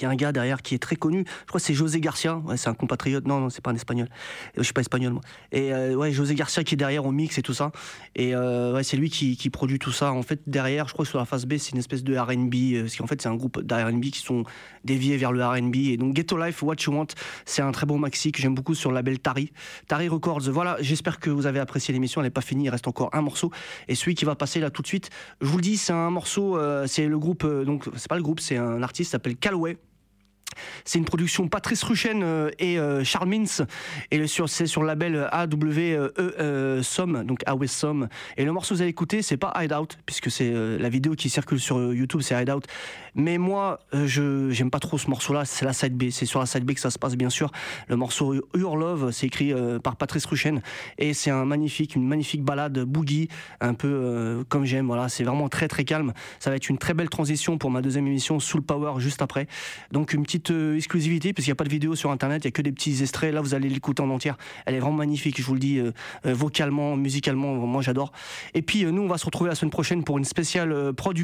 qu'il 0.00 0.06
y 0.06 0.08
a 0.08 0.12
un 0.12 0.16
gars 0.16 0.32
derrière 0.32 0.62
qui 0.62 0.74
est 0.74 0.78
très 0.78 0.96
connu. 0.96 1.24
Je 1.26 1.46
crois 1.46 1.60
que 1.60 1.66
c'est 1.66 1.74
José 1.74 2.00
Garcia. 2.00 2.40
C'est 2.56 2.68
un 2.68 2.74
compatriote. 2.74 3.26
Non, 3.26 3.38
non, 3.38 3.50
c'est 3.50 3.62
pas 3.62 3.70
un 3.70 3.74
espagnol. 3.74 4.08
Euh, 4.10 4.58
Je 4.58 4.62
suis 4.62 4.72
pas 4.72 4.80
espagnol, 4.80 5.12
moi. 5.12 5.22
Et 5.52 5.72
euh, 5.72 5.94
ouais, 5.94 6.10
José 6.10 6.34
Garcia 6.34 6.64
qui 6.64 6.74
est 6.74 6.76
derrière 6.76 7.04
au 7.04 7.12
mix 7.12 7.36
et 7.36 7.42
tout 7.42 7.52
ça. 7.52 7.70
Et 8.16 8.34
euh, 8.34 8.72
ouais, 8.72 8.82
c'est 8.82 8.96
lui 8.96 9.10
qui, 9.10 9.36
qui 9.36 9.50
produit 9.50 9.78
tout 9.78 9.92
ça. 9.92 10.12
En 10.12 10.22
fait, 10.22 10.40
derrière, 10.46 10.88
je 10.88 10.94
crois 10.94 11.04
que 11.04 11.10
sur 11.10 11.18
la 11.18 11.26
face 11.26 11.44
B, 11.44 11.58
c'est 11.58 11.72
une 11.72 11.78
espèce 11.78 12.02
de 12.02 12.16
R&B. 12.16 12.80
Parce 12.80 12.96
qu'en 12.96 13.06
fait, 13.06 13.20
c'est 13.20 13.28
un 13.28 13.34
groupe 13.34 13.60
d'R&B 13.62 14.04
qui 14.04 14.20
sont 14.20 14.44
déviés 14.84 15.18
vers 15.18 15.32
le 15.32 15.44
R&B. 15.44 15.76
Et 15.76 15.96
donc, 15.98 16.14
Ghetto 16.14 16.38
Life, 16.38 16.62
What 16.62 16.76
You 16.86 16.94
Want, 16.94 17.08
c'est 17.44 17.62
un 17.62 17.72
très 17.72 17.86
bon 17.86 17.98
maxi 17.98 18.32
que 18.32 18.40
j'aime 18.40 18.54
beaucoup 18.54 18.74
sur 18.74 18.90
le 18.90 18.94
label 18.94 19.18
Tari. 19.18 19.52
Tari 19.86 20.08
Records. 20.08 20.50
Voilà, 20.50 20.78
j'espère 20.80 21.20
que 21.20 21.28
vous 21.28 21.46
avez 21.46 21.60
apprécié 21.60 21.92
l'émission. 21.92 22.22
Elle 22.22 22.26
n'est 22.26 22.30
pas 22.30 22.40
finie, 22.40 22.64
il 22.64 22.70
reste 22.70 22.88
encore 22.88 23.10
un 23.12 23.20
morceau. 23.20 23.50
Et 23.88 23.94
celui 23.94 24.14
qui 24.14 24.24
va 24.24 24.34
passer 24.34 24.60
là 24.60 24.70
tout 24.70 24.80
de 24.80 24.86
suite, 24.86 25.10
je 25.42 25.46
vous 25.46 25.58
le 25.58 25.62
dis, 25.62 25.76
c'est 25.76 25.92
un 25.92 26.10
morceau, 26.10 26.58
c'est 26.86 27.06
le 27.06 27.18
groupe, 27.18 27.46
donc 27.46 27.84
c'est 27.96 28.08
pas 28.08 28.16
le 28.16 28.22
groupe, 28.22 28.40
c'est 28.40 28.56
un 28.56 28.82
artiste 28.82 29.08
qui 29.08 29.12
s'appelle 29.12 29.36
Calloway. 29.36 29.76
C'est 30.84 30.98
une 30.98 31.04
production 31.04 31.48
Patrice 31.48 31.82
Ruchen 31.82 32.22
euh, 32.22 32.50
et 32.58 32.78
euh, 32.78 33.04
Charles 33.04 33.28
Mintz. 33.28 33.62
Et 34.10 34.26
c'est 34.26 34.66
sur 34.66 34.82
le 34.82 34.86
label 34.86 35.28
AWE 35.32 36.10
euh, 36.18 36.82
Somme, 36.82 37.24
donc 37.24 37.42
AW 37.46 37.66
Somme. 37.66 38.08
Et 38.36 38.44
le 38.44 38.52
morceau 38.52 38.70
que 38.70 38.76
vous 38.76 38.82
allez 38.82 38.90
écouter, 38.90 39.22
c'est 39.22 39.36
pas 39.36 39.52
Hideout, 39.56 39.88
puisque 40.06 40.30
c'est 40.30 40.50
la 40.50 40.88
vidéo 40.88 41.14
qui 41.14 41.30
circule 41.30 41.60
sur 41.60 41.92
YouTube, 41.92 42.20
c'est 42.22 42.40
Hideout. 42.40 42.62
Mais 43.14 43.38
moi, 43.38 43.80
je 43.92 44.50
j'aime 44.50 44.70
pas 44.70 44.78
trop 44.78 44.98
ce 44.98 45.08
morceau-là, 45.10 45.44
c'est 45.44 45.64
la 45.64 45.72
side 45.72 45.96
B. 45.96 46.10
C'est 46.10 46.26
sur 46.26 46.40
la 46.40 46.46
side 46.46 46.64
B 46.64 46.74
que 46.74 46.80
ça 46.80 46.90
se 46.90 46.98
passe, 46.98 47.16
bien 47.16 47.30
sûr. 47.30 47.50
Le 47.88 47.96
morceau 47.96 48.34
Your 48.54 48.76
Love, 48.76 49.10
c'est 49.10 49.26
écrit 49.26 49.52
par 49.82 49.96
Patrice 49.96 50.24
Ruchen. 50.26 50.62
Et 50.98 51.14
c'est 51.14 51.30
un 51.30 51.44
magnifique, 51.44 51.96
une 51.96 52.06
magnifique 52.06 52.42
balade 52.42 52.78
boogie, 52.80 53.28
un 53.60 53.74
peu 53.74 54.44
comme 54.48 54.64
j'aime. 54.64 54.86
Voilà, 54.86 55.08
c'est 55.08 55.24
vraiment 55.24 55.48
très 55.48 55.68
très 55.68 55.84
calme. 55.84 56.12
Ça 56.38 56.50
va 56.50 56.56
être 56.56 56.68
une 56.68 56.78
très 56.78 56.94
belle 56.94 57.10
transition 57.10 57.58
pour 57.58 57.70
ma 57.70 57.82
deuxième 57.82 58.06
émission, 58.06 58.40
Soul 58.40 58.62
Power, 58.62 59.00
juste 59.00 59.22
après. 59.22 59.46
Donc 59.92 60.12
une 60.12 60.22
petite 60.22 60.39
euh, 60.50 60.76
exclusivité, 60.76 61.32
parce 61.32 61.44
qu'il 61.44 61.50
n'y 61.50 61.56
a 61.56 61.56
pas 61.56 61.64
de 61.64 61.70
vidéo 61.70 61.94
sur 61.94 62.10
internet, 62.10 62.42
il 62.44 62.46
n'y 62.46 62.48
a 62.48 62.52
que 62.52 62.62
des 62.62 62.72
petits 62.72 63.02
extraits. 63.02 63.34
Là, 63.34 63.40
vous 63.40 63.54
allez 63.54 63.68
l'écouter 63.68 64.02
en 64.02 64.10
entière. 64.10 64.36
Elle 64.64 64.74
est 64.74 64.78
vraiment 64.78 64.96
magnifique, 64.96 65.38
je 65.38 65.44
vous 65.44 65.54
le 65.54 65.60
dis, 65.60 65.78
euh, 65.78 65.92
euh, 66.26 66.32
vocalement, 66.32 66.96
musicalement, 66.96 67.54
moi 67.54 67.82
j'adore. 67.82 68.12
Et 68.54 68.62
puis 68.62 68.84
nous, 68.84 69.02
on 69.02 69.08
va 69.08 69.18
se 69.18 69.26
retrouver 69.26 69.50
la 69.50 69.54
semaine 69.54 69.70
prochaine 69.70 70.04
pour 70.04 70.16
une 70.18 70.24
spéciale 70.24 70.92
prod. 70.94 71.18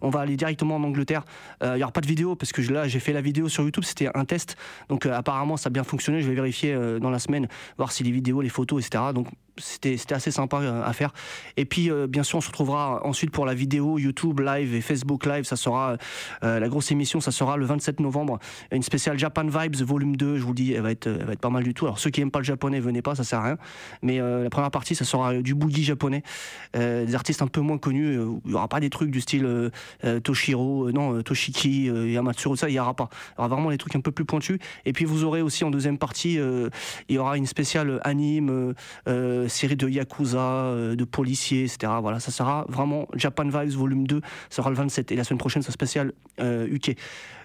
On 0.00 0.08
va 0.08 0.20
aller 0.20 0.36
directement 0.36 0.76
en 0.76 0.84
Angleterre. 0.84 1.24
Il 1.62 1.74
n'y 1.74 1.82
aura 1.82 1.92
pas 1.92 2.00
de 2.00 2.06
vidéo, 2.06 2.34
parce 2.34 2.52
que 2.52 2.62
là, 2.62 2.88
j'ai 2.88 3.00
fait 3.00 3.12
la 3.12 3.20
vidéo 3.20 3.48
sur 3.48 3.64
YouTube, 3.64 3.84
c'était 3.84 4.08
un 4.14 4.24
test. 4.24 4.56
Donc 4.88 5.04
apparemment, 5.06 5.56
ça 5.56 5.66
a 5.66 5.70
bien 5.70 5.84
fonctionné. 5.84 6.22
Je 6.22 6.28
vais 6.28 6.34
vérifier 6.34 6.74
dans 7.00 7.10
la 7.10 7.18
semaine, 7.18 7.48
voir 7.76 7.92
si 7.92 8.04
les 8.04 8.10
vidéos, 8.10 8.40
les 8.40 8.48
photos, 8.48 8.86
etc. 8.86 9.04
Donc 9.14 9.28
c'était 9.58 9.96
assez 10.10 10.30
sympa 10.30 10.58
à 10.84 10.92
faire. 10.92 11.12
Et 11.56 11.64
puis, 11.64 11.90
bien 12.08 12.22
sûr, 12.22 12.38
on 12.38 12.40
se 12.40 12.48
retrouvera 12.48 13.04
ensuite 13.06 13.30
pour 13.30 13.46
la 13.46 13.54
vidéo 13.54 13.98
YouTube 13.98 14.40
Live 14.40 14.74
et 14.74 14.80
Facebook 14.80 15.26
Live. 15.26 15.44
Ça 15.44 15.56
sera 15.56 15.96
la 16.42 16.68
grosse 16.68 16.90
émission, 16.90 17.20
ça 17.20 17.30
sera 17.30 17.56
le 17.56 17.66
27 17.66 18.00
novembre. 18.00 18.38
Une 18.72 18.82
spéciale 18.82 19.18
Japan 19.18 19.44
Vibes 19.44 19.76
volume 19.82 20.16
2, 20.16 20.38
je 20.38 20.42
vous 20.42 20.54
dis, 20.54 20.72
elle 20.72 20.82
va 20.82 20.90
être, 20.90 21.06
elle 21.06 21.24
va 21.24 21.32
être 21.32 21.40
pas 21.40 21.50
mal 21.50 21.62
du 21.62 21.74
tout. 21.74 21.84
Alors 21.86 21.98
ceux 21.98 22.10
qui 22.10 22.20
aiment 22.20 22.30
pas 22.30 22.38
le 22.40 22.44
japonais, 22.44 22.80
venez 22.80 23.02
pas, 23.02 23.14
ça 23.14 23.24
sert 23.24 23.40
à 23.40 23.44
rien. 23.44 23.58
Mais 24.02 24.20
euh, 24.20 24.42
la 24.42 24.50
première 24.50 24.70
partie, 24.70 24.94
ça 24.94 25.04
sera 25.04 25.34
du 25.34 25.54
boogie 25.54 25.84
japonais, 25.84 26.22
euh, 26.76 27.04
des 27.04 27.14
artistes 27.14 27.42
un 27.42 27.46
peu 27.46 27.60
moins 27.60 27.78
connus. 27.78 28.18
Euh, 28.18 28.32
il 28.44 28.52
y 28.52 28.54
aura 28.54 28.68
pas 28.68 28.80
des 28.80 28.90
trucs 28.90 29.10
du 29.10 29.20
style 29.20 29.70
Toshiro, 30.22 30.90
non 30.92 31.22
Toshiki, 31.22 31.86
Yamatsuro, 31.86 32.56
ça 32.56 32.68
il 32.68 32.74
y 32.74 32.80
aura 32.80 32.94
pas. 32.94 33.08
Il 33.12 33.32
y 33.32 33.38
aura 33.40 33.48
vraiment 33.48 33.70
des 33.70 33.78
trucs 33.78 33.96
un 33.96 34.00
peu 34.00 34.12
plus 34.12 34.24
pointus. 34.24 34.58
Et 34.84 34.92
puis 34.92 35.04
vous 35.04 35.24
aurez 35.24 35.42
aussi 35.42 35.64
en 35.64 35.70
deuxième 35.70 35.98
partie, 35.98 36.38
il 37.08 37.14
y 37.14 37.18
aura 37.18 37.36
une 37.36 37.46
spéciale 37.46 38.00
anime, 38.04 38.74
série 39.48 39.76
de 39.76 39.88
yakuza, 39.88 40.94
de 40.94 41.04
policiers, 41.04 41.64
etc. 41.64 41.92
Voilà, 42.00 42.20
ça 42.20 42.30
sera 42.30 42.64
vraiment 42.68 43.08
Japan 43.14 43.44
Vibes 43.44 43.76
volume 43.76 44.06
2, 44.06 44.20
ça 44.50 44.56
sera 44.56 44.70
le 44.70 44.76
27. 44.76 45.12
Et 45.12 45.16
la 45.16 45.24
semaine 45.24 45.38
prochaine, 45.38 45.62
c'est 45.62 45.72
spécial 45.72 46.12
UK. 46.40 46.96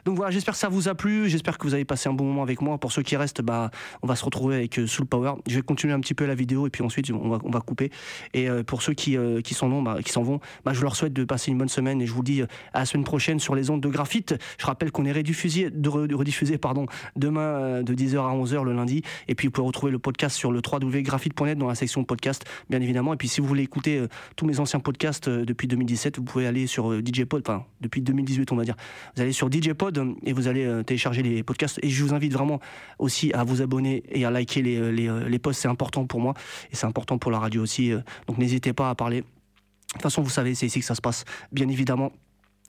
Donc 0.05 0.15
voilà, 0.15 0.31
j'espère 0.31 0.53
que 0.53 0.59
ça 0.59 0.69
vous 0.69 0.87
a 0.87 0.95
plu, 0.95 1.29
j'espère 1.29 1.57
que 1.57 1.67
vous 1.67 1.73
avez 1.73 1.85
passé 1.85 2.09
un 2.09 2.13
bon 2.13 2.25
moment 2.25 2.43
avec 2.43 2.61
moi. 2.61 2.77
Pour 2.77 2.91
ceux 2.91 3.01
qui 3.01 3.15
restent, 3.15 3.41
bah, 3.41 3.71
on 4.01 4.07
va 4.07 4.15
se 4.15 4.23
retrouver 4.25 4.55
avec 4.55 4.79
euh, 4.79 4.87
Soul 4.87 5.05
Power. 5.05 5.33
Je 5.47 5.55
vais 5.55 5.61
continuer 5.61 5.93
un 5.93 5.99
petit 5.99 6.13
peu 6.13 6.25
la 6.25 6.35
vidéo 6.35 6.67
et 6.67 6.69
puis 6.69 6.83
ensuite 6.83 7.11
on 7.11 7.29
va, 7.29 7.61
couper. 7.61 7.91
Et 8.33 8.49
euh, 8.49 8.63
pour 8.63 8.81
ceux 8.81 8.93
qui, 8.93 9.17
euh, 9.17 9.41
vont, 9.61 9.81
bah, 9.81 9.97
qui 10.03 10.11
s'en 10.11 10.23
vont, 10.23 10.39
bah, 10.65 10.73
je 10.73 10.81
leur 10.81 10.95
souhaite 10.95 11.13
de 11.13 11.23
passer 11.23 11.51
une 11.51 11.57
bonne 11.57 11.69
semaine 11.69 12.01
et 12.01 12.07
je 12.07 12.13
vous 12.13 12.23
dis 12.23 12.41
à 12.73 12.79
la 12.79 12.85
semaine 12.85 13.03
prochaine 13.03 13.39
sur 13.39 13.55
les 13.55 13.69
ondes 13.69 13.81
de 13.81 13.89
graphite. 13.89 14.35
Je 14.57 14.65
rappelle 14.65 14.91
qu'on 14.91 15.05
est 15.05 15.11
rediffusé, 15.11 15.69
rediffusé 15.85 16.57
pardon, 16.57 16.85
demain 17.15 17.81
de 17.81 17.93
10h 17.93 18.17
à 18.17 18.35
11h 18.35 18.63
le 18.63 18.73
lundi. 18.73 19.01
Et 19.27 19.35
puis 19.35 19.47
vous 19.47 19.51
pouvez 19.51 19.67
retrouver 19.67 19.91
le 19.91 19.99
podcast 19.99 20.35
sur 20.35 20.51
le 20.51 20.61
www.graphite.net 20.65 21.57
dans 21.57 21.67
la 21.67 21.75
section 21.75 22.03
podcast, 22.03 22.45
bien 22.69 22.81
évidemment. 22.81 23.13
Et 23.13 23.17
puis 23.17 23.27
si 23.27 23.41
vous 23.41 23.47
voulez 23.47 23.63
écouter 23.63 24.03
tous 24.35 24.45
mes 24.45 24.59
anciens 24.59 24.79
podcasts 24.79 25.29
depuis 25.29 25.67
2017, 25.67 26.17
vous 26.17 26.23
pouvez 26.23 26.47
aller 26.47 26.67
sur 26.67 26.93
DJ 26.99 27.25
Pod, 27.25 27.43
enfin 27.45 27.65
depuis 27.81 28.01
2018 28.01 28.51
on 28.51 28.55
va 28.55 28.63
dire. 28.63 28.75
Vous 29.15 29.21
allez 29.21 29.33
sur 29.33 29.51
DJ 29.51 29.73
Pod 29.73 29.88
et 30.23 30.33
vous 30.33 30.47
allez 30.47 30.65
euh, 30.65 30.83
télécharger 30.83 31.23
les 31.23 31.43
podcasts. 31.43 31.79
Et 31.83 31.89
je 31.89 32.03
vous 32.03 32.13
invite 32.13 32.33
vraiment 32.33 32.59
aussi 32.97 33.31
à 33.33 33.43
vous 33.43 33.61
abonner 33.61 34.03
et 34.09 34.25
à 34.25 34.31
liker 34.31 34.61
les, 34.61 34.77
euh, 34.77 34.91
euh, 34.91 35.29
les 35.29 35.39
posts. 35.39 35.61
C'est 35.61 35.67
important 35.67 36.05
pour 36.05 36.19
moi 36.19 36.33
et 36.71 36.75
c'est 36.75 36.85
important 36.85 37.17
pour 37.17 37.31
la 37.31 37.39
radio 37.39 37.61
aussi. 37.61 37.91
Donc 38.27 38.37
n'hésitez 38.37 38.73
pas 38.73 38.89
à 38.89 38.95
parler. 38.95 39.21
De 39.21 39.93
toute 39.93 40.01
façon, 40.01 40.21
vous 40.21 40.29
savez, 40.29 40.53
c'est 40.55 40.67
ici 40.67 40.79
que 40.79 40.85
ça 40.85 40.95
se 40.95 41.01
passe, 41.01 41.25
bien 41.51 41.67
évidemment. 41.67 42.11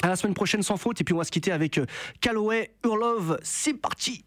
À 0.03 0.09
la 0.09 0.17
semaine 0.17 0.35
prochaine 0.35 0.63
sans 0.63 0.79
faute. 0.79 1.01
Et 1.01 1.05
puis 1.05 1.15
on 1.15 1.19
va 1.19 1.25
se 1.25 1.31
quitter 1.31 1.53
avec 1.53 1.79
Calloway, 2.21 2.71
Urlove. 2.85 3.39
C'est 3.43 3.75
parti! 3.75 4.25